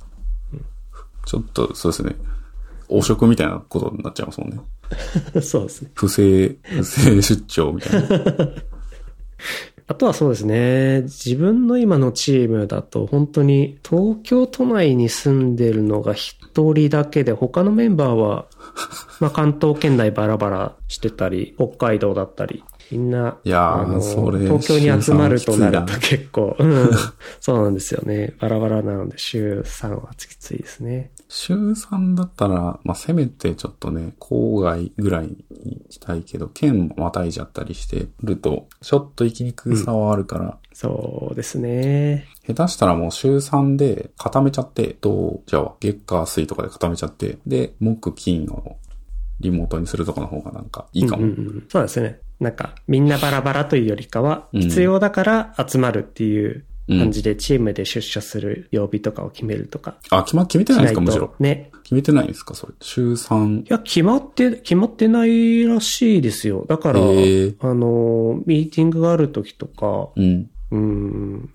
[1.26, 2.16] ちょっと、そうですね。
[2.88, 4.60] 汚職みたいなことになっちゃいますもんね。
[5.42, 5.92] そうですね。
[5.96, 8.10] 不正、不正出張みたいな。
[9.88, 11.02] あとはそうですね。
[11.04, 18.48] 自分の今のチームだと本当に東京都内に住んでるのが一人だけで他のメンバーは
[19.20, 26.90] まあ関東圏内バラバラしてたり、北海道だったり、みんな、いやーあのそれ東京に集まるとなると週結構、うん、
[27.40, 28.34] そうなんですよね。
[28.40, 31.12] バラバラなので週3はきついですね。
[31.28, 35.28] 週3だったら、まあ、せめてちょっとね、郊外ぐらい
[35.64, 42.28] にしたいけど、県またいじゃったりしてると、ちょっと行きにくさはあるから、そうですね。
[42.46, 48.78] 下手したらもう週3で固めちゃって、と、じゃあ月火水とかで固めちゃって、で、木金を
[49.40, 51.24] リモートにするとかの方がなんかいいかも。
[51.24, 52.20] うんうんうんそうですね。
[52.40, 59.96] なんか、みんなバラバラというよりかは、うん必要だから集まるっていう感じで、チームで出社する曜日とかを決めるとか。
[60.10, 61.34] あ、決ま、決めてないんですかむしろ。
[61.40, 61.72] ね。
[61.84, 62.74] 決めてないんですかそれ。
[62.82, 63.62] 週3。
[63.62, 66.66] いや、決まって、決まってないらしいですよ。
[66.68, 70.50] だから、あの、ミーティングがある時とか、うん。
[70.72, 71.50] うん、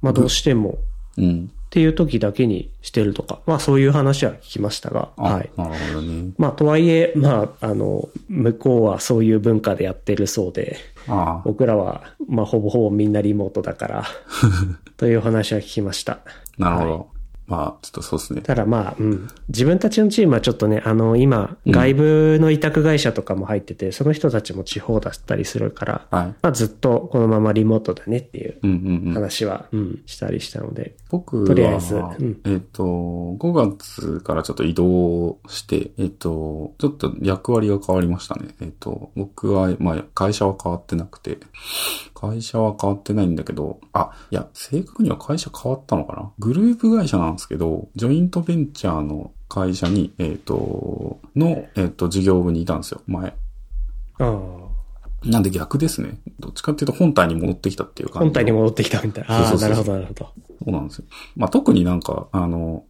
[0.00, 0.78] まあどうしても、
[1.18, 1.50] うん。
[1.70, 5.50] っていう時だけにしてるとか、まあそういう話は聞きましたが、あ、はい。
[5.56, 6.32] なるほどね。
[6.36, 11.42] まあとはいえ、まあ、あの、向こうはそういう文化でやってるそうで、ああ。
[11.44, 14.04] 僕らは、まあ、ほぼほぼみんなリモートだから、
[14.98, 16.18] という話は聞きました。
[16.58, 16.90] なるほど。
[16.90, 17.19] はい
[17.50, 18.42] まあ、ちょっとそうですね。
[18.42, 19.28] ただまあ、うん。
[19.48, 26.26] 自分たちのチームはちょっとね、あの、今、うん外部の委託会社とかも入ってて、その人たちも地方だったりするから、はい。
[26.26, 29.14] まあ、ずっとこのままリモートだねっていううんうんうん。
[29.14, 30.94] 話は、うん、したりしたので。
[31.10, 38.48] 僕は、とりあえずうんえっ、と、5月からちょっと移動して、えっ、と、ちょっと役割が変わりましたね。
[38.60, 41.38] えっ、と、僕は、まあ、会社は変わってなくて、
[42.20, 46.30] 会社は変わってないんだけど、あ、いや、正確には会社変わったのかな？
[46.38, 53.28] グループ会社なんですけど、ジョイントベンチャーの会社に、えっ、と、の、えっ、と、事業部にいたんですよ、前。
[53.28, 53.34] あ
[54.18, 54.60] あ。
[55.24, 56.18] なんで逆ですね。
[56.38, 58.24] どっちかっていうと本体に戻ってきたっていう感じ。
[58.26, 59.48] 本体に戻ってきたみたいな。
[59.48, 60.32] ああ、なるほど、なるほど。
[60.58, 61.04] そうなんですよ。
[61.36, 62.84] まあ、特になんか、あの、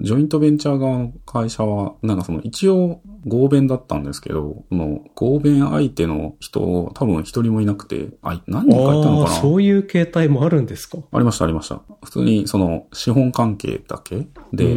[0.00, 9.40] ジョイントベンチャー側の会社は、なんかその一応合弁だったんですけど、その合弁相手の人多分一人もいなくて、あ、何人かいたのかな？
[9.40, 10.98] そういう形態もあるんですか？
[11.12, 11.80] ありました、ありました。
[12.02, 14.26] 普通にその資本関係だけ？
[14.52, 14.76] で、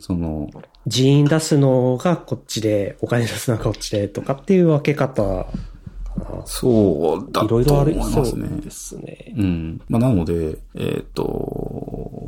[0.00, 0.48] その、
[0.86, 5.46] 人員出すのがこっちで、お金出すのがこっちでとかっていう分け方
[6.44, 8.48] そうだと思いますね。
[8.48, 9.34] そうですね。
[9.36, 9.80] うん。
[9.88, 12.19] まあ、なので、えっ、ー、と、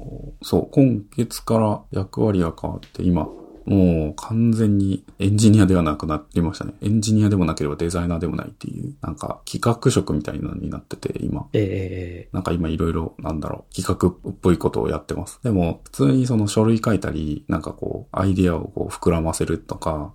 [0.43, 3.29] そう、今月から役割が変わって今、
[3.65, 6.75] もう完全にエンジニアではなくなりましたね。
[6.81, 11.47] エンジニアでもなければデザイナーでもないっていう、なんか企画職みたいなのになってて、今。
[11.53, 15.41] ええー、なんか今いろいろ、なんだろう、企画っぽいことをやってます。
[15.43, 20.13] でも、普通にその書類書いたり、なんかこう、アイディアをこう膨らませるとか、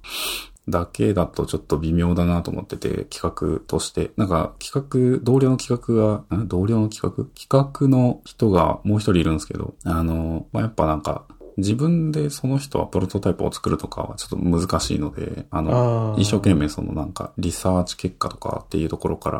[0.69, 4.11] だけだとちょっと微妙だなと思ってて、企画として。
[4.17, 7.25] なんか企画、同僚の企画が、同僚の企画？
[7.25, 11.25] 企画の人がもう一人いるんですけど、あの、まあ、やっぱなんか、
[11.57, 19.39] 自分でその人はプロトタイプを作るとかはちょっと難しいので、あの、一生懸命そのなんかリサーチ結果とかっていうところから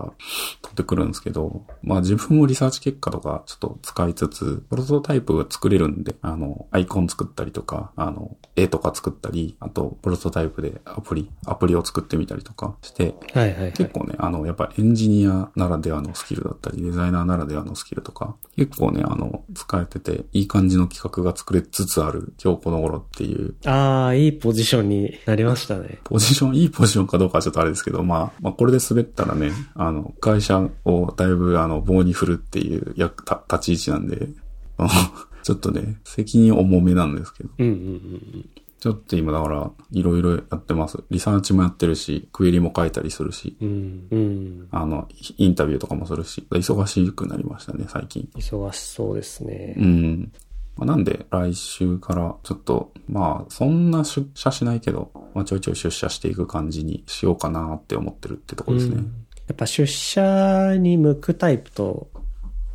[0.61, 23.55] 取ってくるんですけど、まあ自分もリサーチ結果とかちょっと使いつつ、プロトタイプが作れるんで、あの、アイコン作ったりとか、あの、絵とか作ったり、あと、プロトタイプでアプリ、アプリを作ってみたりとかして、はいはい、はい、結構ね、あの、やっぱエンジニアならではのスキルだったり、デザイナーならではのスキルとか、結構ね、あの、使えてて、いい感じの企画が作れつつある、今日この頃っていう。
[23.65, 25.99] ああ、いいポジションになりましたね。
[26.03, 34.29] ポジション、いいポジションかどうかはちょっとあれですけど、まあ、まあ、これで滑ったらね、あの、会社をだいぶ、あの、棒に振るっていうや、た、立ち位置なんで、
[35.43, 37.49] ちょっとね、責任重めなんですけど。
[37.57, 38.49] うんうんうん。
[38.79, 40.99] ちょっと今だから、いろいろやってます。
[41.09, 48.29] リサーチもやってるし、クエリも書いたりするし、うん、うん、あの、インタビューとかもするし、忙しくなりましたね、最近。
[48.35, 49.73] 忙しそうですね。
[49.77, 50.31] うん。
[50.77, 58.95] まあ、なんで、来週からちょっと、まあ、そんな出社しないけど、まあ、ちょいちょい出社していく感じにしようかなって思ってるってとこですね。
[58.95, 62.07] うん、やっぱ出社に向くタイプと、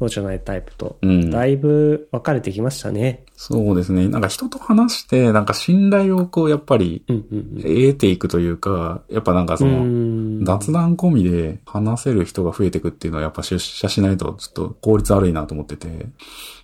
[0.03, 0.99] そうじゃないタイプと、
[1.31, 3.25] だいぶ分かれてきましたね。
[3.37, 4.09] そうですね。
[4.09, 7.05] なんか人と話して、なんか信頼をこう、やっぱり、
[7.57, 16.07] 得ていくというか、やっぱなんかその、雑談込みで話せる人が増えていくっていうのはやっぱ出社しないとちょっと効率悪いなと思ってて。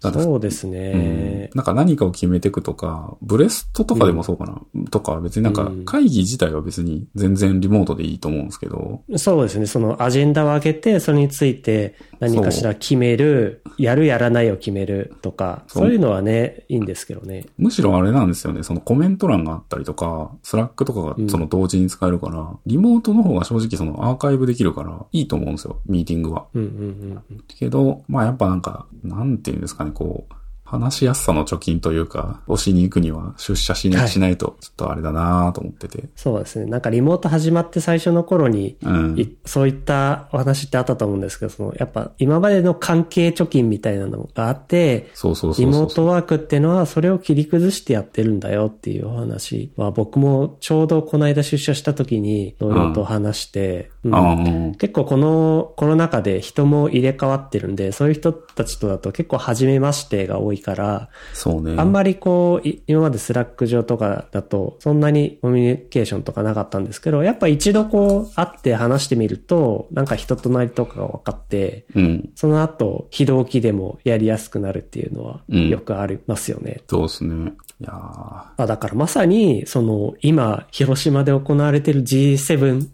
[0.00, 1.56] そうですね、うん。
[1.56, 9.02] なんか何かを決めていくとか、ブレストとかでもそうかな、うん、とか別になんか会議自体は別に全然リモートでいいと思うんですけど。
[9.16, 9.66] そうですね。
[9.66, 17.46] そのアジェンダを上げて、それについて何かしら決める、やるやらないを決めるとか、そういうのはね、いいんですけどね。
[17.56, 18.62] むしろあれなんですよね。
[18.62, 25.80] そのコメント欄があったりとか、スラックとかがその同時に使えるから、うん、リモートの方が正直そのアーカイブできるからいいと思うんですよ。
[25.86, 26.46] ミーティングは。
[26.54, 30.34] うんうんうん、けど、まあやっぱなんか、なんていうんですかね、こう、
[30.68, 36.66] 話しやすさの貯金というか、押しに行くには出社し,、しないと、ちょっとあれだなと思ってて、はい、そうですね。
[36.66, 61.74] なんかリモート始まって最初の頃に、うん、そういったお話ってあったと思うんですけど、その、やっぱ今までの関係貯金みたいなのがあって、そうそうそうリモートワークっていうのはそれを切り崩してやってるんだよっていうお話は、僕もちょうどこの間出社した時に同僚と話して、うん、結構このコロナ禍で人も入れ替わってるんで、そういう人たちとだと結構初めましてが多いから、そうね。
[61.76, 76.76] あんまりこう、今までスラック上とかだと、そんなにコミュニケーションとかなかったんですけど、やっぱ一度こう、会って話してみると、なんか人となりとかが分かって、うん、その後、非同期でもやりやすくなるっていうのは、よくありますよね。
[76.78, 77.52] うん、そうですね。
[77.80, 82.88] いやあだからまさに、その、今、広島で行われてる G7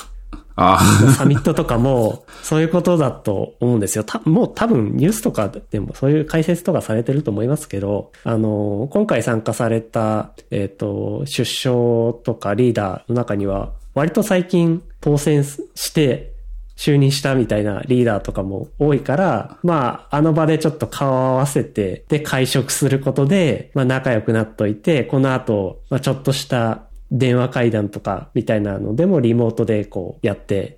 [0.56, 0.78] あ
[1.16, 4.04] サミットとかも、そういうことだと思うんですよ。
[4.04, 16.34] たもう多分ニュースとかでもそういう解説とかされてると思いますけど、あの、今回参加された、えっ、ー、と、出生とかリーダーの中には、割と最近当選して
[16.76, 30.76] 就任したみたいなリーダーとかも多いから、まあ、あの場でちょっと顔を合わせて、で、会食することで、まあ、仲良くなっといて、この後、まあ、ちょっとした電話会談とかみたいなのでもリモートでこうやって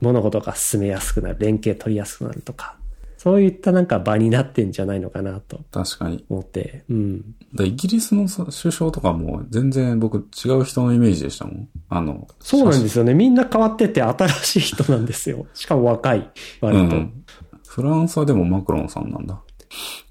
[0.00, 2.78] 物事が進めやすくなる、連携取りやすくなるとか、
[3.18, 5.60] そういったなんか場になってんじゃないのかなと。
[5.72, 6.24] 確かに。
[6.28, 6.84] 思って。
[6.88, 7.34] うん。
[7.58, 11.68] イギリスの首相とかも全然僕違う人のイメージでしたもん。
[11.88, 12.28] あの。
[12.38, 13.14] そうなんですよね。
[13.14, 15.46] みんな変わってて新しい人なんですよ。
[15.52, 16.30] しかも若い。
[16.60, 16.96] 割と。
[16.96, 17.24] うん、
[17.66, 19.42] フランスはでもマクロンさんなんだ。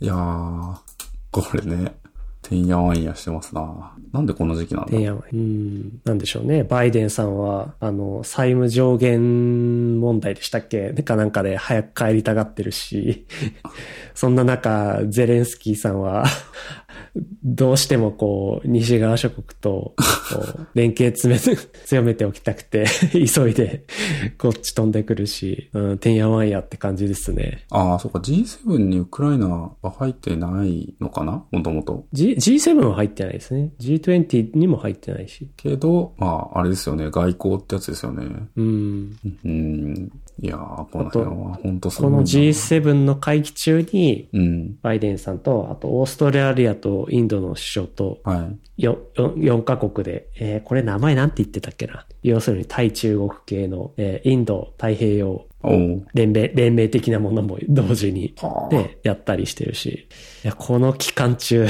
[0.01, 0.77] いやー、
[1.31, 1.95] これね。
[2.47, 3.93] てんやわんやしてますな。
[4.13, 5.99] なんでこの時期なんだてんやわんうん。
[6.05, 6.63] なんでしょうね。
[6.63, 10.93] バイデンさんは、あの、債務上限問題でしたっけ？
[11.03, 13.25] かなんかで早く帰りたがってるし、
[14.15, 16.25] そんな中、ゼレンスキーさんは、
[17.43, 19.95] どうしてもこう、西側諸国と、
[20.73, 21.39] 連携詰め、
[21.85, 23.85] 強めておきたくて、 急いで、
[24.37, 27.65] こっち飛んでくるし、うん、てんやわんやって感じですね。
[27.69, 29.47] ああ、そっか、G7 にウクライナ
[29.81, 31.43] は入ってないのかな？
[31.51, 32.05] もともと。
[32.13, 33.71] G、G7 は入ってないですね。
[33.79, 35.49] G20 にも入ってないし。
[35.57, 37.09] けど、まあ、あれですよね。
[37.11, 38.25] 外交ってやつですよね。
[38.55, 39.17] うん。
[39.45, 40.11] うん。
[40.39, 41.89] いやー、この辺は本当。
[41.89, 44.75] この G7 の会期中に、うん。
[44.81, 48.83] バイデンさんと、あとオーストラリアとインドの首相と、はい。
[48.83, 52.05] 4, 4カ国で、えーこれ名前なんて言ってたっけな？
[52.21, 55.47] 要するに対中国系の、えーインド太平洋
[56.13, 60.07] 連盟、連盟的なものも同時に、はあで、やったりしてるし。
[60.43, 61.65] いや、この期間中、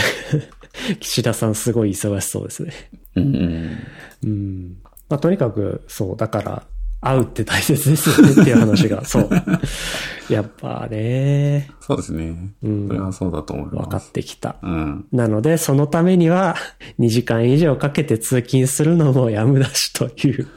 [0.99, 2.74] 岸田さんすごい忙しそうですね。
[3.15, 3.78] うんうん。
[4.24, 4.78] うん。
[5.09, 6.63] まあ、とにかく、そう、だから、
[7.00, 9.30] 会うって大切ですよねっていう話が、 そう。
[10.30, 12.36] やっぱね、そうですね。
[12.64, 13.76] うんそれはそうだと思います。
[13.76, 14.56] 分かってきた。
[14.62, 15.06] うん。
[15.12, 16.56] なので、そのためには、
[17.00, 20.48] 2時間以上かけて通勤するのも やむなしという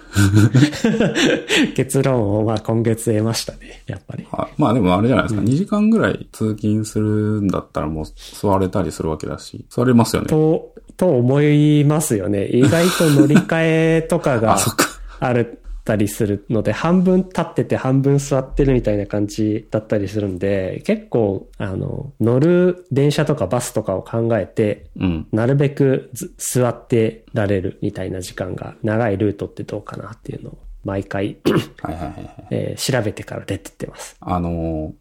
[1.76, 4.26] 結論を、まあ今月得ましたね、やっぱり。
[4.32, 5.42] はまあでもあれじゃないですか。
[5.42, 9.66] 2時間ぐらい通勤するんだったらもう座れたりするわけだし。
[9.68, 10.28] 座れますよね。
[10.28, 12.46] と、と思いますよね。
[12.46, 13.46] 意外と乗り換
[13.98, 14.58] えとかあ、が。
[15.20, 25.26] あるったりするので、半分立ってて半分座ってるみたいな感じだったりするんで、結構、あの、乗る電車とかバスとかを考えて、うん。
[25.32, 31.36] なるべくず座ってられるみたいな時間が長いルートってどうかなっていうのを毎回、
[31.82, 32.46] はいはいはいはい。
[32.50, 34.16] えー調べてから出てってます。
[34.20, 34.92] あの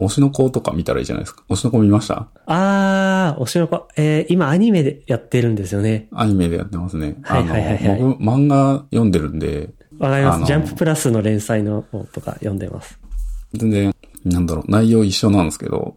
[0.00, 1.42] ー、推しの子とか見たらいいじゃないですか。
[1.48, 2.28] 推しの子見ました？
[2.46, 6.08] あー、おしの子、えー今アニメでやってるんですよね。
[6.12, 7.16] アニメでやってますね。
[7.22, 12.98] はいはいはいはい僕、漫画読んでるんで、わかります、あのージャンププラスの連載の方とか読んでます。
[13.54, 13.94] 全然、
[14.24, 15.96] なんだろう、内容一緒なんですけど、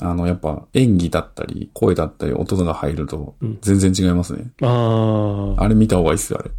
[0.00, 4.50] あの、やっぱ演技だったり、声だったり、音が入ると、全然違いますね。
[4.62, 6.50] あー、あれ見た方がいいっすよ、あれ。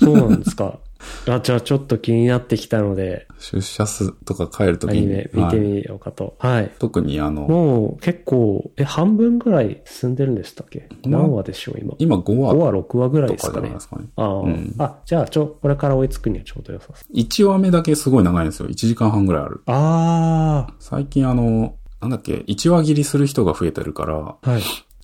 [0.00, 0.78] そうなんですか。
[1.28, 5.02] あ、じゃあちょっと気になってきたので、出社すとか帰るとアきに。
[5.02, 6.36] ニメ見てはいみようかと。
[6.38, 6.70] はい。
[6.78, 10.88] 特にあの、もう結構、え、半分ぐらい進んでるんでしたっけ？
[11.04, 11.94] 何話でしょう、今？
[11.98, 14.08] 今5 5話話、6話ぐらいとですかねかね。
[14.16, 17.16] ああ、うんあ、じゃあ、ちょ、これから追いつくにはちょうど良さそう。
[17.16, 18.68] 1話目だけすごい長いんですよ。
[18.68, 19.62] 1時間半ぐらいある。
[19.66, 24.62] あ最近あの、なんだっけ、1話切りする人が増えてるから、あ、はい。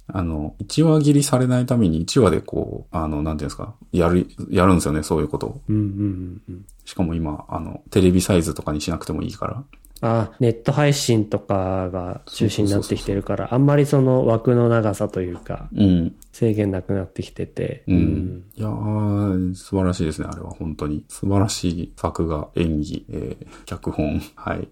[0.09, 5.61] あの、1話切りされないために1話でこう、あの、なんていうんですか、やる、やるんですよね、そういうことを。
[5.69, 6.65] うんうんうんうん。
[6.85, 9.65] しかも今、あの、テレビサイズとかにしなくてもいいから。
[10.03, 16.15] あネット配信とかが中心になってきてるから、あんまりその枠の長さというか、うん。
[16.33, 18.45] 制限なくなってきてて、うん。
[18.55, 21.03] いやー、素晴らしいですね、あれは、本当に。
[21.09, 24.69] 素晴らしい作画、演技、えー、脚本、はい。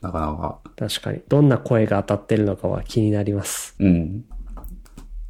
[0.00, 1.22] なかなか、確かに。
[1.28, 3.74] どんな声が当たってるのかは気になります。
[3.80, 4.24] うん。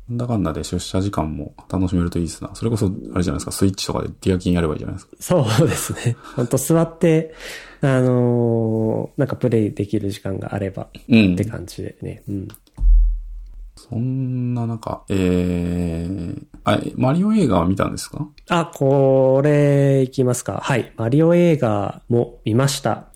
[0.09, 2.51] なんだかんだで出社時間も楽しめるといいですな。
[2.55, 5.17] それこそ、あれじゃないですか、スイッチとかでディアキンやればいいじゃないですか。
[5.21, 6.17] そうですね。
[6.37, 7.35] ほんと座って、
[7.81, 12.23] あのーなんかプレイできる時間があればうんって感じでね。
[12.29, 12.49] うん。
[13.77, 18.27] そんな中、えー、あ、マリオ映画は見たんですか？
[18.49, 20.61] あ、これ、いきますか。
[20.63, 20.93] はい。
[20.97, 23.09] マリオ映画も見ました。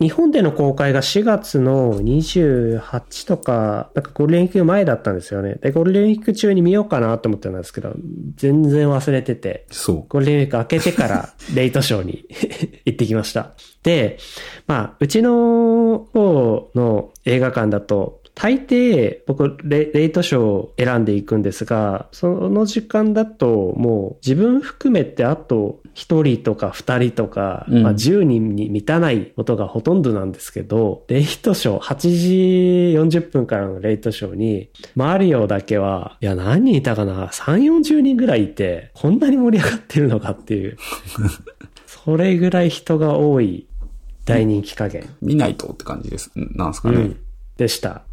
[0.00, 5.54] 日本での公開が4月の28とか、なんかゴールデンウィーク前だったんですよね。
[5.56, 7.92] で、ゴールデンウィーク中に見ようかなと思ってたんですけど、
[8.36, 9.66] 全然忘れてて。
[9.70, 10.04] そう。
[10.08, 12.24] ゴールデンウィーク明けてから レイトショーに
[12.84, 13.52] 行ってきました。
[13.82, 14.18] で、
[14.66, 31.96] まあ、うちの方の映画館だと、大抵僕レレイトショーを選んでいくんですが、その時間だともう自分含めてあと1人とか2人とか、うんまあ、10人に満たないことがほとんどなんですけど、レイトショー、8
[33.10, 40.78] 時40分からのレイトショーに、マリオだけは、いや何人いたかな ?3、40人ぐらいいて、こんなに盛り上がってるのかっていう。
[41.84, 43.66] それぐらい人が多い
[44.24, 45.04] 大人気加減。
[45.20, 46.30] 見ないとって感じです。
[46.34, 46.96] なんですかね。
[46.96, 47.16] うん。
[47.58, 48.04] でした。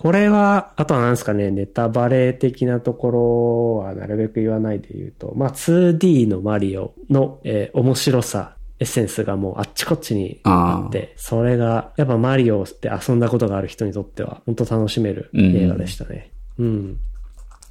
[0.00, 16.30] これは、あとは何ですかね、ネタバレ的なところはなるべく言わないで言うと、まあ 2D のマリオの、えー面白さ、エッセンスがもうあっちこっちにあって、それが、やっぱマリオって遊んだことがある人にとっては、本当楽しめる映画でしたね。
[16.58, 16.96] うん。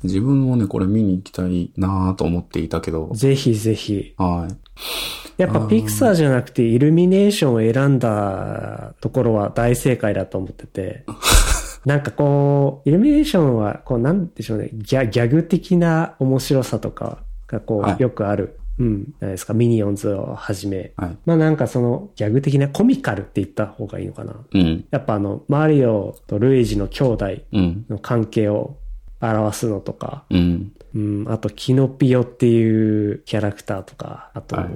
[0.03, 4.13] 自分もね、これ見に行きたいなと思っていたけど、ぜひぜひ。
[4.17, 5.41] はい。
[5.41, 11.05] やっぱピクサーじゃなくてイルミネーションを選んだところは大正解だと思ってて、
[11.85, 18.59] なんかこう、イルミネーションは、こう、なんでしょうね、ギャギャグ的な面白さとかが、こう、はいよくある。
[18.79, 19.13] うん。
[19.19, 20.93] 何ですか、ミニオンズをはじめ。
[20.95, 21.17] はい。
[21.25, 24.35] まあなんかその、ギャグ的なコミカルって言った方がいいのかな。
[24.51, 24.85] うん。
[24.89, 27.85] やっぱあの、マリオとルイージの兄弟うん。
[27.89, 28.77] の関係を
[29.21, 30.71] 表すのとか、うん。
[30.95, 34.69] うん、あと、キノピオっていうキャラクターとか、あと、はい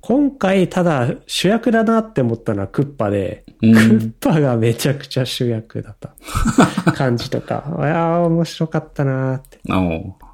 [0.00, 6.14] 今回ただ主役だなって思ったのはクッパで、うんクッパがめちゃくちゃ主役だった
[6.92, 9.60] 感じとか、いやー面白かったなーって。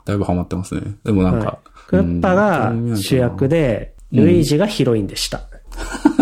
[0.05, 0.81] だいぶハマってますね。
[1.05, 5.49] でもなんか、はいクッパが主役で、ルイージがヒロインでした。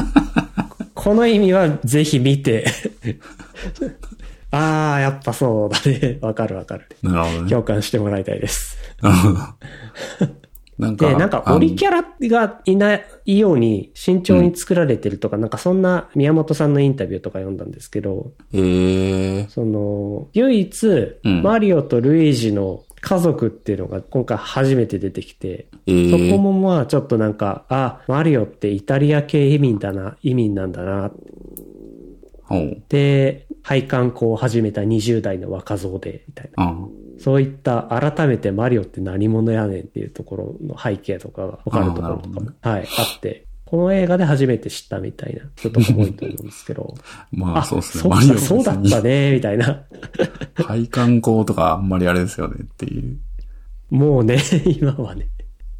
[0.94, 2.66] この意味はぜひ見て。
[4.50, 6.18] ああ、やっぱそうだね。
[6.22, 6.86] わかるわかる。
[7.02, 7.50] なるほどね。
[7.50, 8.76] 共感してもらいたいです。
[9.02, 9.38] なるほど。
[10.78, 20.86] なんか、で、なんか、オリキャラがいないように慎重に作られてるとか、なんかそんな宮本さんのインタビューとか読んだんですけど、えー、その、唯一、
[21.24, 31.10] うんマリオとルイージの家族っていうのが今回初めて出てきて、えー、そこもまあちょっとなんか、あ、マリオってイタリア系移民だな、移民なんだな。
[32.88, 36.64] で、配管工を始めた20代の若造で、みたいな。
[36.64, 36.76] あ
[37.18, 46.94] そういった改めてマリオって何者やねんっていうところの背景とかが分かるところとかも、はい、あって、この映画で初めて知ったみたいな人とか多いと思うんですけど、
[47.32, 48.02] まあ、そうですね。
[48.02, 49.82] そうマリオだ、そうだったね、みたいな。
[50.54, 53.18] 配管工とかあんまりあれですよねっていう。
[53.90, 54.38] もうね、
[54.78, 55.28] 今はね、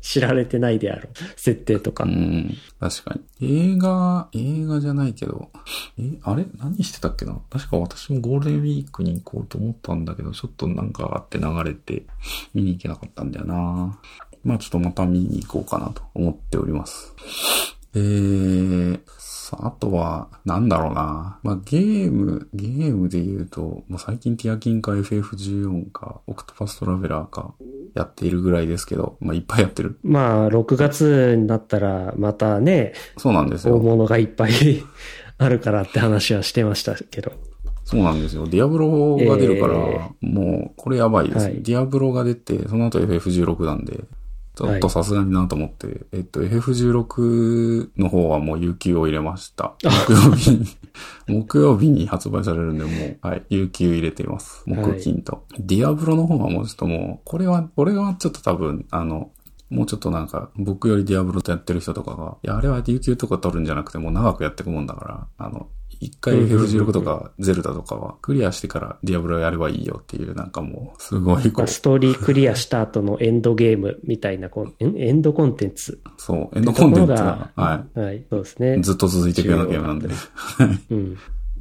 [0.06, 1.14] 知られてないであろう。
[1.34, 2.04] 設定とか。
[2.04, 2.54] うん。
[2.78, 3.72] 確かに。
[3.72, 5.50] 映画、映画じゃないけど、
[5.98, 6.46] え、あれ？
[6.58, 7.40] 何してたっけな？
[7.50, 12.06] 確か私もゴールデンウィークに行こうと思ったんだけど、ちょっとなんかあって流れて
[12.54, 13.98] 見に行けなかったんだよな。
[14.44, 17.12] まあちょっとまた見に行こうかなと思っております。
[17.94, 21.38] えー、さあ、あとは、なんだろうな。
[21.42, 27.54] まあ、ゲーム、ゲームで言うと、もう最近ティアキンか FF14 か、オクトパストラベラーか、
[27.94, 29.98] やっているぐらいですけど、まあ、いっぱいやってる。
[30.02, 33.78] まあ、6月になったら、またね、そうなんです大よ。
[33.78, 34.52] 物がいっぱい
[35.38, 37.32] あるからって話はしてましたけど。
[37.84, 38.48] そうなんですよ。
[38.48, 41.44] ディアブロが出るから、えもう、これやばいですね。
[41.44, 44.00] はいディアブロが出て、その後 FF16 なんで、
[44.56, 49.74] ちょっとさすがになと思って、えっと、FF16 の方はもう有給を入れました。
[49.82, 50.66] 木曜日に、
[51.28, 54.64] 木曜日に発売されるんで、もう、はい、有給入れています。
[54.66, 55.44] 木金と。
[55.58, 59.30] ディアブロの方はもうちょっともう、これは、これはちょっと多分、あの、
[59.68, 65.68] もうちょっとなんか、僕よりディアブロとやってる人とかが、いや、あれは有給とか取るんじゃなくて、もう長くやっていくもんだから、あの、
[66.00, 76.00] 一回 F16 とかゼルダとかはクリアしてからディアブロやればいいよっていう、なんかもう、すごいこストーリークリアした後のエンドゲームみたいな、こう、んエンドコンテンツ。
[76.16, 78.82] そう、エンドコンテンツがところが、ははい、そうですねい、。
[78.82, 80.08] ずっと続いていくようなゲームなんで。
[80.90, 81.18] うん。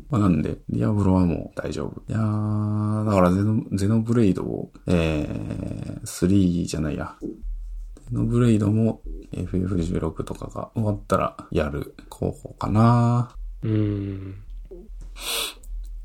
[0.10, 2.02] まあ、なんで、ディアブロはもう大丈夫。
[2.08, 7.16] いやー、だからゼノ、ゼノブレイドを、えー、3じゃないや。
[7.22, 7.30] ゼ
[8.12, 9.02] ノブレイドも
[9.34, 14.36] FF16 とかが終わったらやる候補かなうん。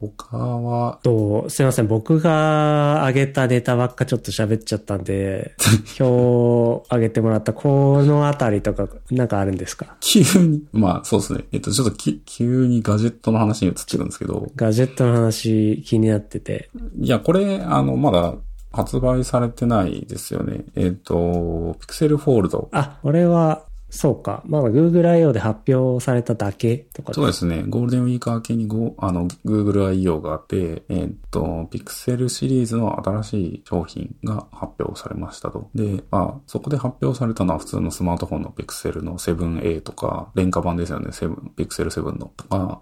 [0.00, 1.86] 他は、と、すいません。
[1.86, 5.54] 僕が上げたネタばっかちょっと喋っちゃったんで、
[5.98, 9.96] 今日上げてもらったこのあたりとか、なんかあるんですか？
[10.00, 11.44] 急に、まあそうですね。
[11.52, 16.70] えっと、ちょっとき急にガジェットの話に移ってるんですけど、ガジェットの話気になってて。
[16.98, 18.34] いや、これ、あの、まだ
[18.72, 20.64] 発売されてないですよね。
[20.76, 22.68] えっと、ピクセルフォールド。
[22.72, 24.42] あ、これは、そうか。
[24.46, 25.32] まだ Google I.O.
[25.32, 27.64] で発表されただけとかそうですね。
[27.66, 30.20] ゴールデンウィーク明けにご、あの、Google I.O.
[30.20, 35.68] があって、えっと、ピクセルシリーズの新しい商品が発表されましたと。
[35.74, 41.08] で、まあ、そこで発表されたのは普通のスマートフォンのピクセルの 7A とか、廉価版ですよね。
[41.08, 42.80] 7、ピクセル7のとか、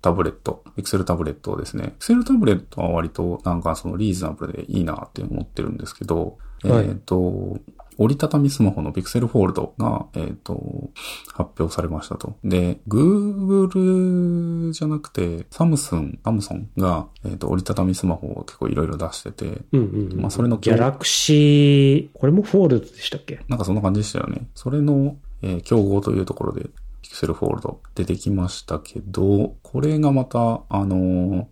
[0.00, 1.84] タブレット、ピクセルタブレットですね。
[1.84, 7.58] ピクセルタブレットは割となんかそのリーズナブルでいいなって思ってるんですけど、はいえっ、と、
[7.98, 10.90] 折りたたみスマホのピクセルフォールドが、えっ、と、
[11.34, 12.36] 発表されましたと。
[12.44, 20.20] で、Google じゃなくて、サムスン、サムソンが、えっ、と、折りたたみスマホを結構いろいろ出してて、うんうんうん。
[20.20, 23.40] まあそれのギャラクシー、これもフォールドでしたっけ？
[23.48, 24.48] なんかそんな感じでしたよね。
[24.54, 26.70] それの、えー競合というところで、
[27.08, 31.48] ピクセルフォールド出てきましたけど、これがまた、あの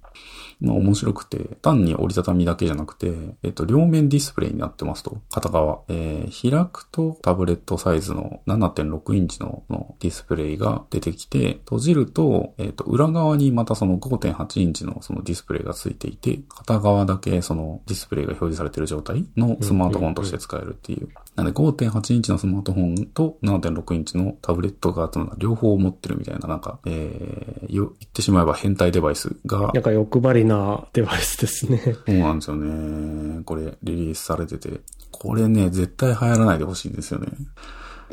[0.61, 3.11] まあ面白くて、単に折りたたみだけじゃなくて、
[3.43, 5.81] えっと、両面ディスプレイになってますと、片側。
[5.89, 21.09] えー開くとタブレットサイズの7.6インチののディスプレイが出てきて、閉じると、えっと、裏側にまたその5.8インチのそのディスプレイがついていて、片側だけそのディスプレイが表示されている状態のスマートフォンとして使えるっていう。
[21.37, 29.70] なんで5.8インチのスマートフォンと7.6インチのタブレットが両方持ってるみたいな、なんか、えー、言ってしまえば変態デバイスが。
[29.74, 31.78] なんか欲張りなデバイスですね。
[32.07, 33.43] そうなんですよね。
[33.45, 34.80] これリリースされてて。
[35.11, 37.28] これね、絶対流行らないでほしいんですよね。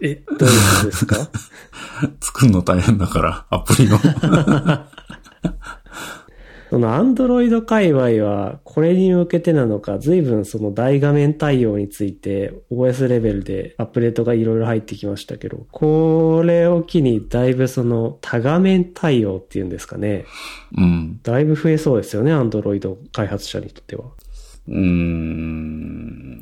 [0.02, 1.16] え、どういうことですか？
[2.20, 4.00] 作るの大変だから、アプリの。
[6.74, 20.26] そのアンドロイド界隈はこれに向けてなのか、随分その大画面対応について OS レベルでアップデートがいろいろ入ってきましたけど、これを機にだいぶその多画面対応っていうんですかね。
[20.76, 21.20] うん。
[21.22, 24.06] だいぶ増えそうですよね、アンドロイド開発者にとっては。
[24.68, 26.42] うーん、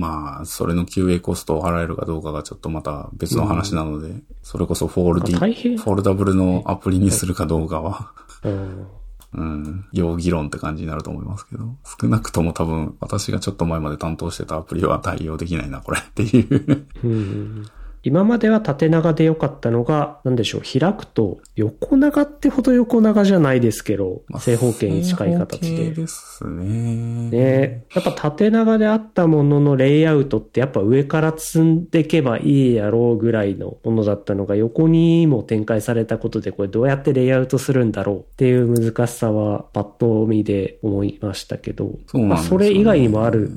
[0.00, 8.10] まあ、それの QA コストを払えるかどうかがちょっとまた別の話なので、うん、それこそフォールディ、フォルダブルのアプリにするかどうかは、
[8.42, 8.88] うん
[9.32, 16.86] うん、要議論って感じになると思いますけど、少なくとも多分私がちょっと前まで担当してたアプリは対応できないな、これっていう。
[17.04, 17.70] うん
[18.02, 25.90] 今までは縦長で良かったのが、なんでしょう、開くと横長ってほど横長じゃないですけど、まあ、正方形に近い形で。
[25.90, 27.30] ですね。
[27.30, 43.50] ねやっぱ縦長であったもののレイアウトってやっぱ上から積んでいけばいいやろうぐらいのものだったのが横にも展開されたことでこれどうやってレイアウトするんだろうっていう難しさはパッと見で思いましたけど、そね、まあそれ以外にもある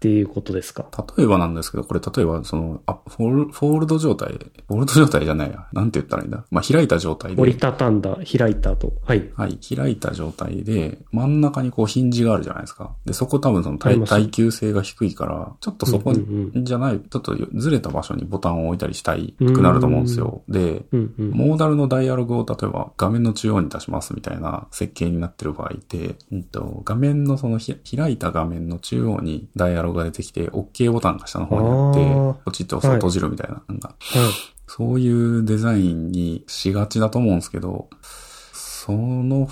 [0.00, 0.86] っていうことですか？
[1.18, 5.66] 例えばなんですけど、これ例えばその、あフォー fold 状態、 fold 状態じゃないや。
[5.74, 6.42] なんて言ったらいいんだ？
[6.50, 7.42] まあ、開いた状態で。
[7.42, 8.94] 折りたたんだ、開いたと。
[9.04, 9.30] はい。
[9.36, 9.58] はい。
[9.58, 12.94] 開いた状態で、真ん中にこうヒンジがあるじゃないですか。
[13.04, 20.42] で、そこ多分その耐耐久性が低いから、ちょっとそこじゃない、うんうんうん、ちょっとずれた場所にボタンを置いたりしたいくなると思うんですよ。
[20.48, 33.94] で、うんうん、モーダルのダイアログを例えば画面の中央に出しますみたいな設計になってる場合って、うんと、画面のその開いた画面の中央にダイアログが出てきて、OK ボタンが下の方にあって、ポチッと押すと閉じるみたいな、なんか、
[34.66, 37.88] そういうデザインにしがちだと思うんですけど、
[38.52, 39.48] その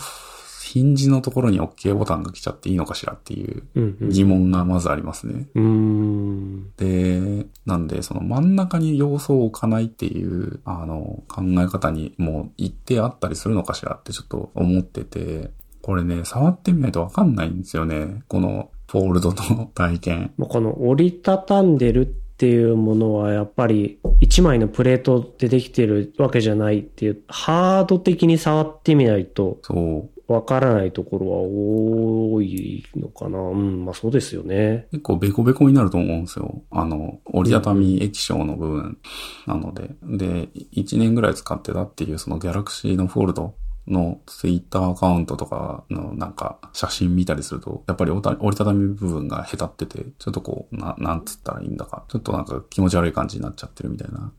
[0.69, 3.63] ヒンジのところに OK ボタンが来ちゃっていいのかしらっていう
[4.03, 5.47] 疑問がまずありますね。
[5.55, 18.23] うん、で、なんで、その真ん中に要素を置かないっていう、あの、考え方にも一定あったりするのかしらってちょっと思ってて、これね、触ってみないとわかんないんですよね。
[18.29, 20.35] このフォールドの体験。
[20.39, 30.33] この折りたたんでるっていうものはやっぱり一枚のプレートでできてるわけじゃないっていう、ハード的に触ってみないと、そう。
[30.33, 33.39] わからないところは多いのかな。
[33.39, 34.87] うん、まあそうですよね。
[34.91, 36.63] 結構ベコベコになると思うんですよ。
[36.71, 38.99] あの、折りたたみ液晶の部分
[39.47, 39.91] なので。
[40.03, 43.55] で、1年ぐらい使ってたっていうそのギャラクシーのフォールド
[43.89, 54.33] のツイッターアカウントとかのなんか写真見たりすると、やっぱり折りたたみ部分が下手ってて、ちょっとこう、な、なんつったらいいんだか、ちょっとなんか気持ち悪い感じになっちゃってるみたいな。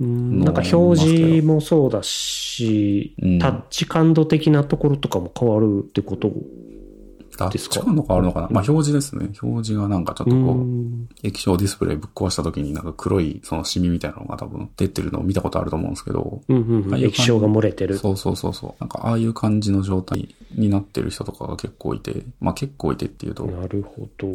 [0.00, 6.30] うん、なんか表示もそうだし、うん、タッチ感度的なところとかも変わるってこと
[7.48, 9.30] ですか感度変わるのかな、まあ表示ですね。
[9.40, 16.42] 表示がなんかちょっとこう、液晶ディスプレイぶっ壊した時になんか黒いそのシミみたいなのが多分出てるのを見たことあると思うんですけど。
[16.48, 17.96] うんうんうん、液晶が漏れてる。
[17.96, 18.74] そうそうそうそう。
[18.80, 23.46] なんかああいう感じの状態になってる人とかが結構いて、まあ結構いてっていうと。
[23.46, 24.28] なるほど。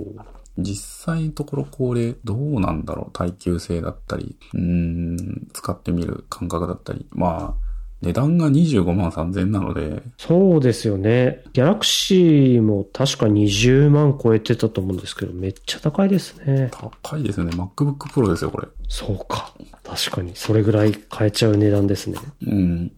[0.58, 3.10] 実際のところこれどうなんだろう？
[3.12, 7.06] 耐久性だったり、うん、使ってみる感覚だったり。
[7.12, 7.65] まあ、
[8.06, 10.04] 値段が25万3000円なので。
[10.20, 11.42] そうですよね。
[11.54, 16.70] ギャラクシーも確か20万超えてたと思うんですけど、めっちゃ高いですね。
[16.72, 17.52] 高いですよね。
[17.56, 18.68] MacBook Pro ですよ、これ。
[18.88, 19.52] そうか。
[19.84, 20.34] 確かに。
[20.36, 22.20] それぐらい買えちゃう値段ですね。
[22.46, 22.92] うん。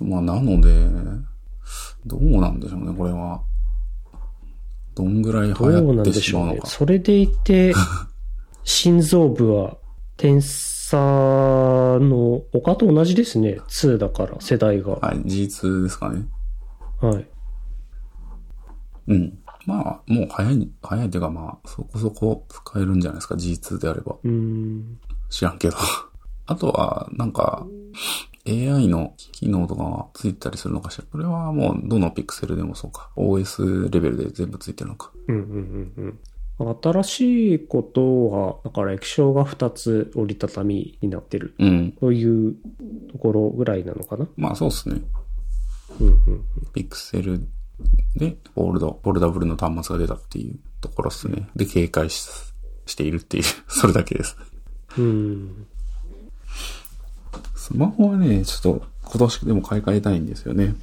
[0.00, 0.70] まあ、なので、
[2.06, 3.40] どうなんでしょうね、これは。
[4.96, 6.66] どんぐらい流行ってしまうのか。
[6.66, 7.72] それでいて、
[8.64, 9.76] 心臓部は、
[10.16, 10.42] 天
[10.90, 13.60] 差の他と同じですね。
[13.68, 14.96] 2だから、世代が。
[14.96, 16.24] はい、G2 ですかね。
[17.00, 17.26] はい。
[19.06, 19.38] うん。
[19.66, 24.16] まあ、もう早い、早いっていうかまあ、そこそこ使えるんじゃないですか、G2 であれば。
[24.24, 24.98] うん。
[25.28, 25.76] 知らんけど。
[26.46, 27.64] あとは、なんか、
[28.48, 31.04] AI の機能とかがついたりするのかしら。
[31.08, 33.10] これはもう、どのピクセルでもそうか。
[33.14, 35.12] OS レベルで全部ついてるのか。
[35.28, 36.18] うんうんうんうん。
[36.82, 41.54] 新しいことは、だから液晶が2つ折りたたみになってる。
[41.58, 41.96] うん。
[42.00, 42.54] そういう
[43.10, 45.00] ところぐらいなのかなまあそうっすね。
[46.00, 46.44] うんうんうん。
[46.72, 47.40] ピクセル
[48.16, 51.48] で、フォールド、フォルダブルの端末が出たっていうところっすね。
[51.56, 52.28] で、警戒し
[52.86, 54.36] しているっていう それだけです。
[54.98, 55.66] うん。
[57.54, 60.74] スマホはね、ちょっと今年でも買い替えたいんですよね。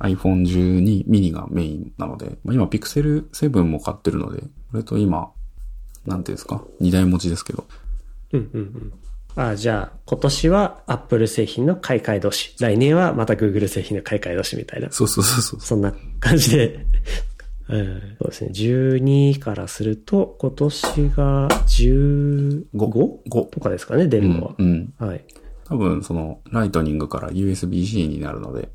[0.00, 5.30] iPhone 12 mini がメインなので、まあ、今 Pixel 7も買ってるので、これと今、
[6.06, 6.62] なんていうんですか？
[6.80, 7.64] 二台持ちですけど。
[8.32, 8.92] うんうんうん。
[9.36, 12.56] あじゃあ、今年は Apple 製品の買い替え年。
[12.58, 14.90] 来年はまた Google 製品の買い替え年みたいな。
[14.90, 15.60] そうそうそうそう。
[15.60, 16.86] そんな感じで。
[17.68, 18.50] うん、そうですね。
[18.54, 22.64] 12からすると、今年が 15?
[22.74, 24.54] 5とかですかね、出るのは。
[24.58, 24.92] うん。
[24.98, 25.24] はい。
[25.66, 28.70] 多分、その、ライトニングから USB-C になるので、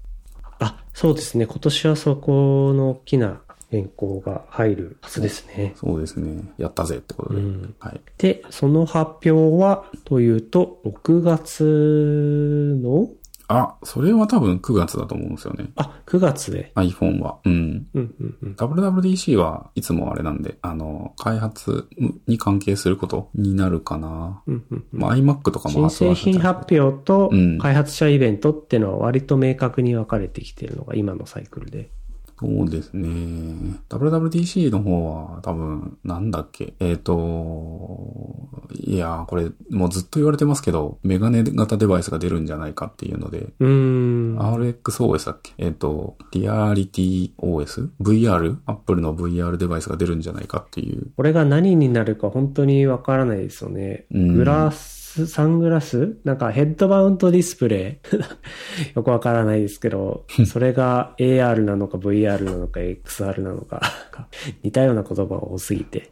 [0.64, 1.46] あ、そうですね。
[1.46, 5.74] 今年はそこの大きな変更が入るはずですね。
[5.76, 6.44] そうですね。
[6.58, 7.40] やったぜってことで。
[7.40, 8.02] うんはい。
[8.18, 13.10] で、その発表は、というと、6月の、
[13.58, 15.70] あ、それは多分9月だと思うんですよね。
[15.76, 16.72] あ、9月で。
[16.76, 17.40] iPhone は。
[17.46, 17.88] うん。
[17.94, 18.54] うんうんうん。
[18.56, 21.88] WWDC はいつもあれなんで、あの、開発
[22.28, 24.42] に関係することになるかな。
[24.48, 31.92] うんうんまあ、iMac とかも新製品発表とうん開発者イベントっていうのは割と明確に分かれてきてるのが今のサイクルで。
[32.44, 33.08] そうですね。
[33.90, 36.74] WWDC の方は多分、なんだっけ？
[36.80, 43.48] えっ、と、いやー、これもうずっと言われてますけど、メガネ型デバイスが出るんじゃないかっていうので。
[43.60, 45.54] RXOS だっけ？
[45.58, 48.58] えっ、と、リアリティ OS?VR?
[48.66, 51.08] Apple の VR デバイスが出るんじゃないかっていう。
[51.16, 54.06] これが何になるか本当に分からないですよね。
[54.12, 56.18] うんグラス、サングラス？
[56.24, 58.16] なんかヘッドマウントディスプレイ？
[58.98, 63.82] よく分からないですけど、それが AR なのか VR なのか XR なのか、
[64.64, 66.10] 似たような言葉が多すぎて。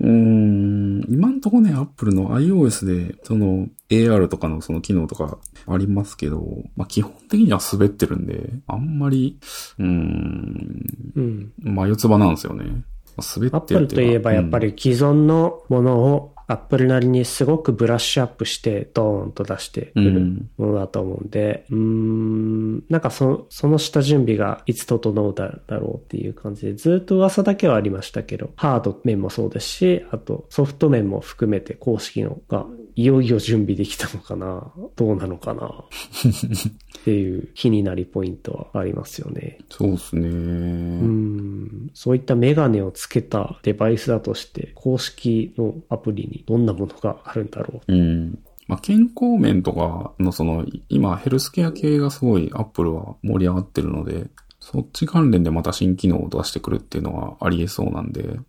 [0.00, 6.44] うーん、今んとこね、Apple の iOS で、その AR とかのその機能とかありますけど、
[6.76, 9.38] まあ基本的には滑ってるんで、あんまり、
[9.78, 10.86] うーん、
[11.16, 11.52] うん。
[11.58, 12.84] 眉唾なんですよね。
[13.18, 20.50] 滑ってるっていうかといえばやっぱり既存のものをアップルなりにすごくブラッシュアップしてドーンと出してくるうん。
[20.56, 32.66] ものだと思うんで、うーん、なんかそその下準備がいつ整うだだろうっていう感じで、ずっと噂だけはありましたけど、ハード面もそうですし、あとソフト面も含めて公式のが
[32.96, 34.72] いよいよ準備できたのかな？
[34.96, 35.66] どうなのかな？
[35.68, 39.58] っていう気になりポイントはありますよね。
[39.68, 40.28] そうですね。
[40.28, 47.94] うんそういったメガネをつけたデバイスだとして、公式のアプリにどんなものがあるんだろう？
[47.94, 48.38] うん。
[48.66, 54.26] まあ、健康面とかのその、今ヘルスケア系がすごい Apple は盛り上がってるので、
[54.72, 58.40] そっち関連でまた新機能を出してくるっていうのはあり得そうなんで、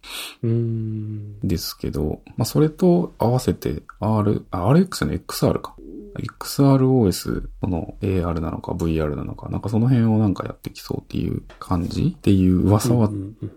[0.42, 1.40] うん。
[1.42, 5.76] ですけど、まあ、それと合わせて R、あ RX の XR か。
[6.16, 13.10] XROS の AR なのか VR なのか、なんかその辺をなんかやってきそうっていう感じっていう噂は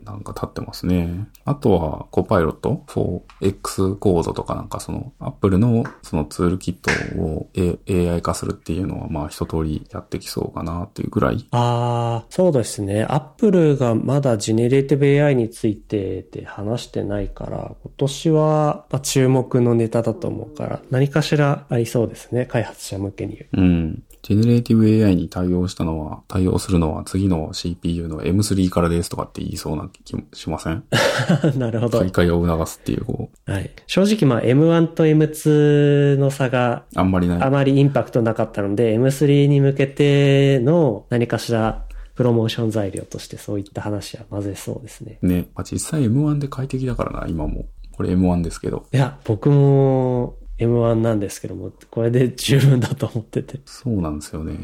[0.05, 1.29] なんか立ってますね。
[1.45, 6.91] あとはコパイロット 4X コードとかなんかその Apple のそのツールキット
[7.21, 11.47] を A- AI 化するっていうのはまあ一通りやってきそうかなっていうぐらい。
[11.51, 13.05] ああ、そうですね。
[13.05, 22.40] アップルがまだジェネレーティブ AI についてって話してないから、今年はまあ注目のネタだと思うから、何かしらありそうですね。
[22.47, 23.41] 開発者向けに。
[23.53, 24.03] うん。
[24.23, 30.85] ジェネレーティブ AI に対応したのは、対応するのは次の CPU の M3 からですとかって言いそうな気もしません？
[31.59, 32.11] なるほど買い。
[32.11, 33.71] 替えを促すっていう、こう、はい。
[33.87, 37.43] 正直まあ M1 と M2 の差があんまりない。
[37.43, 41.85] あまりインパクトなかったので、M3 に向けての何かしら
[42.15, 45.19] プロモーション材料としてそういった話は混ぜそうですね。
[45.23, 45.49] ね。
[45.55, 47.65] まあ、実際 M1 で快適だからな、今も。
[47.93, 48.85] これ M1 ですけど。
[48.93, 53.61] いや、僕も M1 なんですけども、これで十分だと思ってて。
[53.65, 54.55] そうなんですよね。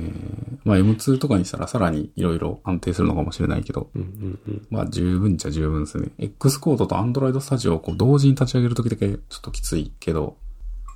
[0.64, 3.88] まあ M2 とかにしたらさらに色々安定するのかもしれないけど。
[3.94, 4.66] うんうんうん。
[4.70, 6.10] まあ十分っちゃ十分ですね。
[6.18, 10.36] X コードと Android Studio をこう同時に立ち上げるときだけちょっときついけど、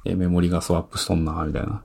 [0.05, 1.83] え、メモリがスワップしとんな、みたいな。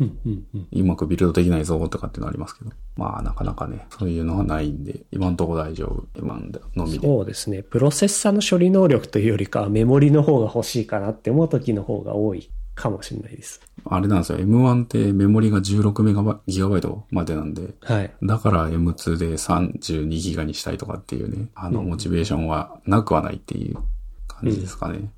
[0.00, 0.68] うんうんうん。
[0.72, 2.70] うまくビルドできないぞとかっていうのありますけど。
[2.96, 6.06] まあなかなかね、そういうのはないんで、今んとこ大丈夫。
[6.18, 6.38] 今
[6.76, 7.06] のみで。
[7.06, 7.62] そうですね。
[7.62, 13.60] プロセッサーの処理能力というよりかはメモリの方が欲しいかなって思う時の方が多いかもしれないです。
[13.84, 14.38] あれなんですよ。
[14.38, 18.12] M1 ってメモリが16メガバギガバイトまでなんで、はい。
[18.22, 23.78] だから M2 で32ギガにしたいとかっていうね、あの、モチベーションはなくはないっていう
[24.26, 25.10] 感じですかね。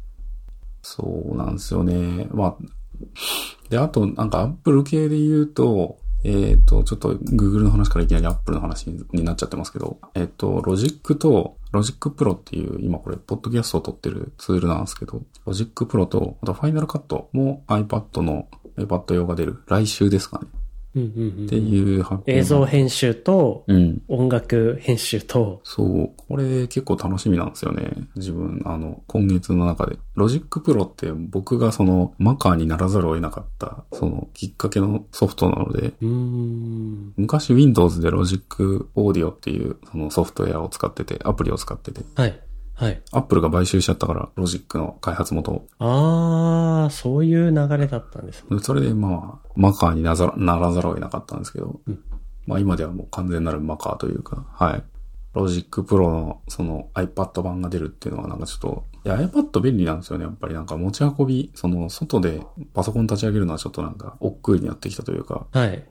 [0.83, 2.27] そうなんですよね。
[2.33, 2.57] まあ、
[3.69, 17.65] で、あと、なんか Apple 系で言うと、えっ、と、ちょっと Google の話からいきなり Apple の話になっちゃってますけど、えっ、と、Logic と Logic Pro っていう、今これ、ポッドキャストを撮ってるツールなんですけど、Logic Pro と、あと Final Cut も
[17.69, 19.63] iPad の iPad 用が出る。
[19.67, 20.47] 来週ですかね。
[20.91, 24.03] っていう発表が映像編集とうん。
[24.09, 26.11] 音楽編集と、そう。
[26.17, 27.93] これ結構楽しみなんですよね。
[28.17, 29.99] 自分、あの、今月の中で。
[30.15, 35.93] Logic Pro って僕がその、マカーにならざるを得なかった、その、きっかけのソフトなので。
[37.17, 42.03] 昔 Windows で Logic Audio っていうそのソフトウェアを使ってて、アプリを使ってて。
[42.17, 42.41] はい。
[42.81, 43.03] はい。
[43.13, 45.69] アップルが買収しちゃったから、ロジックの開発元を。
[45.79, 48.57] あー、そういう流れだったんですね。
[48.57, 52.03] でそれでまあ、マカーになざならざるを得なかったんですけど、うん
[52.47, 54.83] まあ今ではもう完全なるマカーというか、はい。
[55.35, 60.25] Logic Pro のその iPad 版が出るっていうのはなんかちょっと、いや iPad 便利なんですよね。
[60.25, 62.41] やっぱりなんか持ち運び、その外で
[62.73, 65.85] パソコン立ち上げるのはちょっとなんか億劫になってきたというか、はい。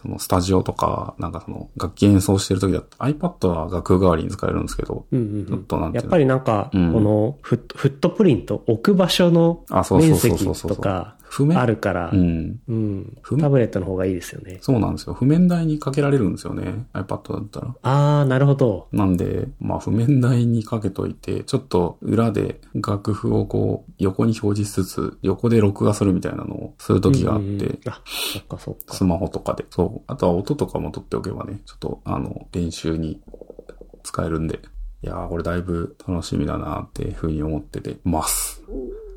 [0.00, 5.46] そのスタジオとか、なんかその楽器演奏してる時だと iPad は楽譜代わりに使えるんですけど、うんうんうん。
[5.46, 5.60] ちょっ。
[5.64, 6.92] となんてやっぱりなんか、うん。
[6.92, 11.17] このフットフットプリント、置く場所の面そうそう積とか
[11.54, 12.60] あるからう、ん。
[12.68, 13.16] うん。
[13.38, 14.58] タブレットの方がいいですよね。
[14.60, 15.14] そうなんですよ。
[15.14, 16.86] 譜面台にかけられるんですよね。
[16.92, 17.74] iPad だったら。
[17.82, 18.88] あー、なるほど。
[18.92, 29.04] なんで、まあ、譜面台にかけといて、ちょっと裏で楽譜をこう、横に表示しつつ、横で録画するみたいなのをする時があって、うんうんうんあ、そっかそっかス。
[29.04, 29.64] マホとかで。
[29.70, 30.02] そう。
[30.06, 33.20] あとは音とかも取っておけばね、ちょっと、あの、練習に
[34.02, 34.60] 使えるんで。
[35.02, 38.62] いやー、これだいぶ楽しみだなっていうふうに思っててます。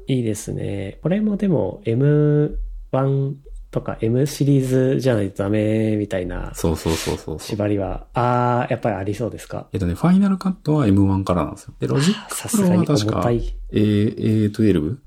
[0.08, 1.00] いいですね。
[1.02, 3.36] これもでも M1
[3.72, 7.40] とか M シリーズじゃないとダメみたいなそうそうそうそう。
[7.40, 9.68] 縛りは、あー、やっぱりありそうですか？
[9.72, 11.74] えっとね、ファイナルカットは M1 からなんですよ。
[11.80, 13.56] で、ロジッさクプロすがには確か重たい。
[13.72, 13.80] A、
[14.50, 14.98] A12?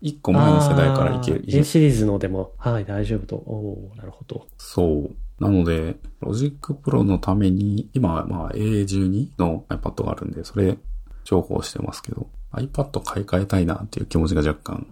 [0.00, 1.44] 一個前の世代からいける。
[1.46, 3.36] A シリーズのでも、はい、大丈夫と。
[3.36, 4.46] おーなるほど。
[4.56, 5.10] そう。
[5.42, 10.76] なので、 Logic Pro のために、今はまあ A12 の iPad があるんで、それ
[11.24, 14.86] 重宝してますけど、iPad 買い替えたいなっていう気持ちが若干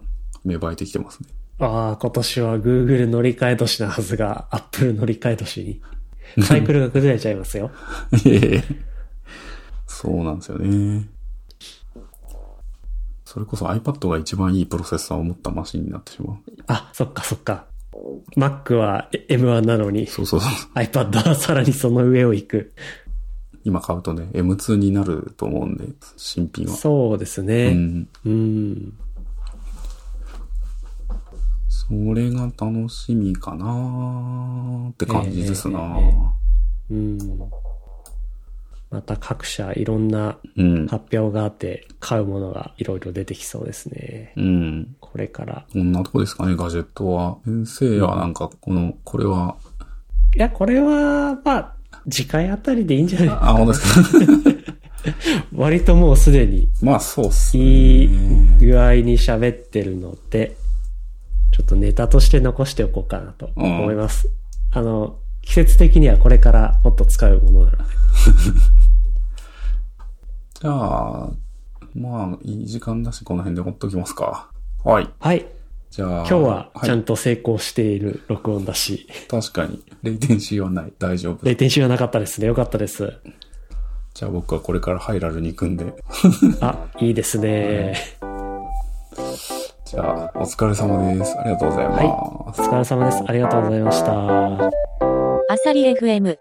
[0.45, 1.29] 芽生えてきてますね。
[1.59, 5.81] ああ、今年は Google 乗り換え年なはずが Apple 乗り換え年に。
[6.43, 7.71] サイクルが崩れちゃいますよ。
[8.25, 8.63] いえいえ
[9.87, 11.09] そうなんですよね。
[13.25, 16.37] それこそ iPad が一番いいプロセッサーを持ったマシンになってしまう。
[16.67, 17.65] あ、そっかそっか。
[18.35, 20.49] Mac は M1 なのに、そうそうそう。
[20.75, 22.73] iPad はさらにその上を行く。
[23.67, 26.73] 今買うとね、M2 になると思うんで、新品は。
[26.73, 27.73] そうですうね。
[27.73, 28.07] ん。
[28.25, 28.93] うん。
[31.67, 36.07] それが楽しみかなーって感じですな、ええ
[36.91, 37.17] えうん。
[38.89, 40.87] また各社いろんなうん。
[40.87, 44.31] 発表があって買うものがいろいろ出てきそうですね。
[44.37, 44.95] うん。
[45.01, 45.65] これから。
[45.73, 47.37] こんなとこですかね、ガジェットは。
[47.43, 49.57] 先生はなんか、この、これは、
[50.37, 51.76] いや、これは、まあ、
[52.09, 54.09] 次回あたりでいいんじゃないあ、本当ですか？
[55.55, 57.63] 割ともうすでにまあ、そうっすね。
[57.63, 58.09] いい
[58.59, 60.57] 具合に喋ってるので、
[61.51, 64.29] ちょっとネタとして残しておこうかなと思います。
[64.71, 67.83] あの、季節的にはこれからもっと使うものなので。
[70.59, 71.29] じゃあ、
[71.95, 74.49] まあ、いい時間だし、この辺でほっときますか。
[74.83, 75.09] はい。
[75.19, 75.45] はい。
[75.89, 80.93] じゃあ、今日はちゃいんと成功している録音だし、確かに、レイテンシーはない。
[80.99, 81.45] 大丈夫。
[81.45, 82.47] レイテンシーはなかったですね。
[82.47, 83.13] よかったです。
[84.13, 85.93] じゃあ僕はこれからハイラルに行くんで。
[86.61, 87.95] あ、いいですね。
[89.85, 91.39] じゃあ、お疲れ様です。
[91.39, 91.99] ありがとうございます。
[91.99, 93.23] はいお疲れ様です。
[93.27, 94.67] ありがとうございました。
[95.49, 96.37] あさり FM